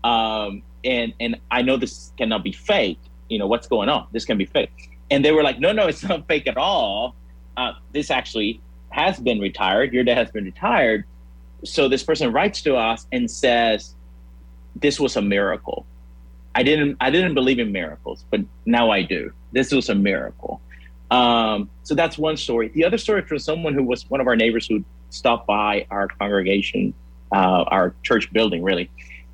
Um, 0.04 0.64
and 0.84 1.14
and 1.20 1.40
I 1.52 1.62
know 1.62 1.78
this 1.78 2.14
cannot 2.18 2.44
be 2.44 2.52
fake. 2.52 3.00
You 3.30 3.40
know 3.40 3.48
what's 3.48 3.68
going 3.68 3.90
on? 3.90 4.08
This 4.12 4.26
can 4.26 4.38
be 4.38 4.46
fake. 4.46 4.92
And 5.10 5.24
they 5.24 5.32
were 5.32 5.44
like, 5.44 5.60
no, 5.60 5.72
no, 5.72 5.88
it's 5.88 6.04
not 6.04 6.28
fake 6.28 6.48
at 6.48 6.58
all. 6.58 7.16
Uh, 7.56 7.74
this 7.94 8.12
actually 8.12 8.62
has 8.90 9.20
been 9.20 9.40
retired, 9.40 9.94
your 9.94 10.04
dad 10.04 10.18
has 10.18 10.32
been 10.32 10.46
retired. 10.46 11.06
So 11.64 11.88
this 11.90 12.04
person 12.04 12.32
writes 12.32 12.62
to 12.64 12.76
us 12.76 13.08
and 13.12 13.30
says, 13.30 13.96
This 14.76 15.00
was 15.00 15.16
a 15.16 15.22
miracle. 15.22 15.86
I 16.56 16.64
didn't 16.64 16.98
I 17.00 17.12
didn't 17.12 17.36
believe 17.36 17.60
in 17.60 17.72
miracles, 17.72 18.26
but 18.32 18.42
now 18.66 18.90
I 18.90 19.04
do. 19.04 19.32
This 19.52 19.72
was 19.72 19.90
a 19.90 19.96
miracle. 19.96 20.62
Um, 21.12 21.70
so 21.84 21.96
that's 21.96 22.18
one 22.18 22.36
story. 22.36 22.70
The 22.70 22.84
other 22.84 22.98
story 22.98 23.22
from 23.22 23.40
someone 23.40 23.74
who 23.74 23.84
was 23.84 24.10
one 24.10 24.20
of 24.20 24.28
our 24.28 24.36
neighbors 24.36 24.68
who 24.68 24.84
stopped 25.10 25.48
by 25.48 25.86
our 25.90 26.08
congregation, 26.08 26.94
uh, 27.32 27.64
our 27.68 27.94
church 28.04 28.32
building, 28.34 28.64
really, 28.64 28.90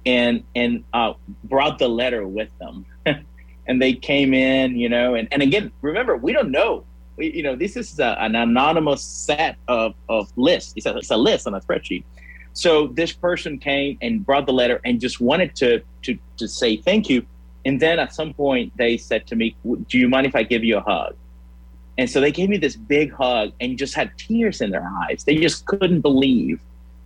and 0.05 0.43
and 0.55 0.83
uh, 0.93 1.13
brought 1.45 1.79
the 1.79 1.87
letter 1.87 2.27
with 2.27 2.49
them. 2.59 2.85
and 3.67 3.81
they 3.81 3.93
came 3.93 4.33
in, 4.33 4.75
you 4.75 4.89
know, 4.89 5.15
and, 5.15 5.27
and 5.31 5.41
again, 5.41 5.71
remember, 5.81 6.17
we 6.17 6.33
don't 6.33 6.51
know 6.51 6.83
you 7.17 7.43
know, 7.43 7.55
this 7.55 7.75
is 7.75 7.99
a, 7.99 8.15
an 8.19 8.35
anonymous 8.35 9.03
set 9.03 9.57
of, 9.67 9.93
of 10.09 10.31
lists. 10.35 10.73
It's 10.75 10.85
a, 10.85 10.97
it's 10.97 11.11
a 11.11 11.17
list 11.17 11.47
on 11.47 11.53
a 11.53 11.61
spreadsheet. 11.61 12.03
So 12.53 12.87
this 12.87 13.11
person 13.11 13.57
came 13.57 13.97
and 14.01 14.25
brought 14.25 14.45
the 14.45 14.53
letter 14.53 14.79
and 14.85 14.99
just 14.99 15.19
wanted 15.19 15.55
to, 15.57 15.81
to, 16.03 16.17
to 16.37 16.47
say 16.47 16.77
thank 16.77 17.09
you. 17.09 17.25
And 17.65 17.79
then 17.79 17.99
at 17.99 18.13
some 18.13 18.33
point 18.33 18.73
they 18.77 18.97
said 18.97 19.25
to 19.27 19.35
me, 19.35 19.55
do 19.63 19.97
you 19.97 20.07
mind 20.07 20.27
if 20.27 20.35
I 20.35 20.43
give 20.43 20.63
you 20.63 20.77
a 20.77 20.81
hug? 20.81 21.15
And 21.97 22.09
so 22.09 22.19
they 22.19 22.31
gave 22.31 22.49
me 22.49 22.57
this 22.57 22.75
big 22.75 23.13
hug 23.13 23.53
and 23.59 23.77
just 23.77 23.93
had 23.93 24.17
tears 24.17 24.61
in 24.61 24.71
their 24.71 24.87
eyes. 25.03 25.23
They 25.23 25.37
just 25.37 25.65
couldn't 25.65 26.01
believe 26.01 26.59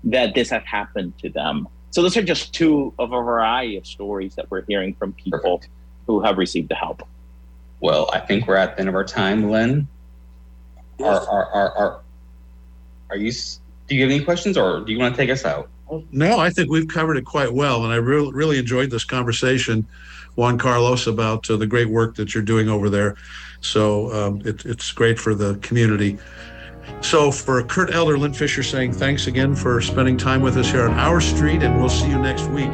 that 0.05 0.33
this 0.33 0.49
had 0.49 0.63
happened 0.63 1.17
to 1.19 1.29
them. 1.29 1.67
So 1.91 2.01
those 2.01 2.15
are 2.17 2.23
just 2.23 2.53
two 2.53 2.93
of 2.99 3.11
a 3.11 3.21
variety 3.21 3.77
of 3.77 3.85
stories 3.85 4.35
that 4.35 4.49
we're 4.49 4.63
hearing 4.63 4.93
from 4.95 5.13
people 5.13 5.39
Perfect. 5.39 5.69
who 6.05 6.21
have 6.21 6.37
received 6.37 6.69
the 6.69 6.75
help. 6.75 7.03
Well, 7.79 8.09
I 8.13 8.19
think 8.19 8.47
we're 8.47 8.55
at 8.55 8.75
the 8.75 8.81
end 8.81 8.89
of 8.89 8.95
our 8.95 9.03
time, 9.03 9.49
Lynn. 9.49 9.87
Are, 10.99 11.27
are, 11.27 11.45
are, 11.51 11.77
are, 11.77 12.01
are 13.09 13.17
you, 13.17 13.31
do 13.87 13.95
you 13.95 14.01
have 14.01 14.11
any 14.11 14.23
questions 14.23 14.57
or 14.57 14.81
do 14.81 14.91
you 14.91 14.99
want 14.99 15.15
to 15.15 15.21
take 15.21 15.29
us 15.29 15.45
out? 15.45 15.69
No, 16.11 16.39
I 16.39 16.49
think 16.49 16.69
we've 16.69 16.87
covered 16.87 17.17
it 17.17 17.25
quite 17.25 17.53
well. 17.53 17.83
And 17.83 17.93
I 17.93 17.97
really, 17.97 18.31
really 18.33 18.57
enjoyed 18.57 18.89
this 18.89 19.05
conversation, 19.05 19.87
Juan 20.35 20.57
Carlos, 20.57 21.07
about 21.07 21.49
uh, 21.49 21.55
the 21.55 21.67
great 21.67 21.87
work 21.89 22.15
that 22.15 22.33
you're 22.33 22.43
doing 22.43 22.67
over 22.67 22.89
there. 22.89 23.15
So 23.61 24.11
um, 24.11 24.41
it, 24.45 24.65
it's 24.65 24.91
great 24.91 25.19
for 25.19 25.33
the 25.33 25.55
community. 25.59 26.17
So 27.01 27.31
for 27.31 27.61
Kurt 27.63 27.93
Elder, 27.93 28.17
Lynn 28.17 28.33
Fisher 28.33 28.63
saying 28.63 28.93
thanks 28.93 29.27
again 29.27 29.55
for 29.55 29.81
spending 29.81 30.17
time 30.17 30.41
with 30.41 30.57
us 30.57 30.69
here 30.69 30.87
on 30.87 30.93
our 30.93 31.21
street, 31.21 31.63
and 31.63 31.79
we'll 31.79 31.89
see 31.89 32.09
you 32.09 32.19
next 32.19 32.47
week. 32.49 32.71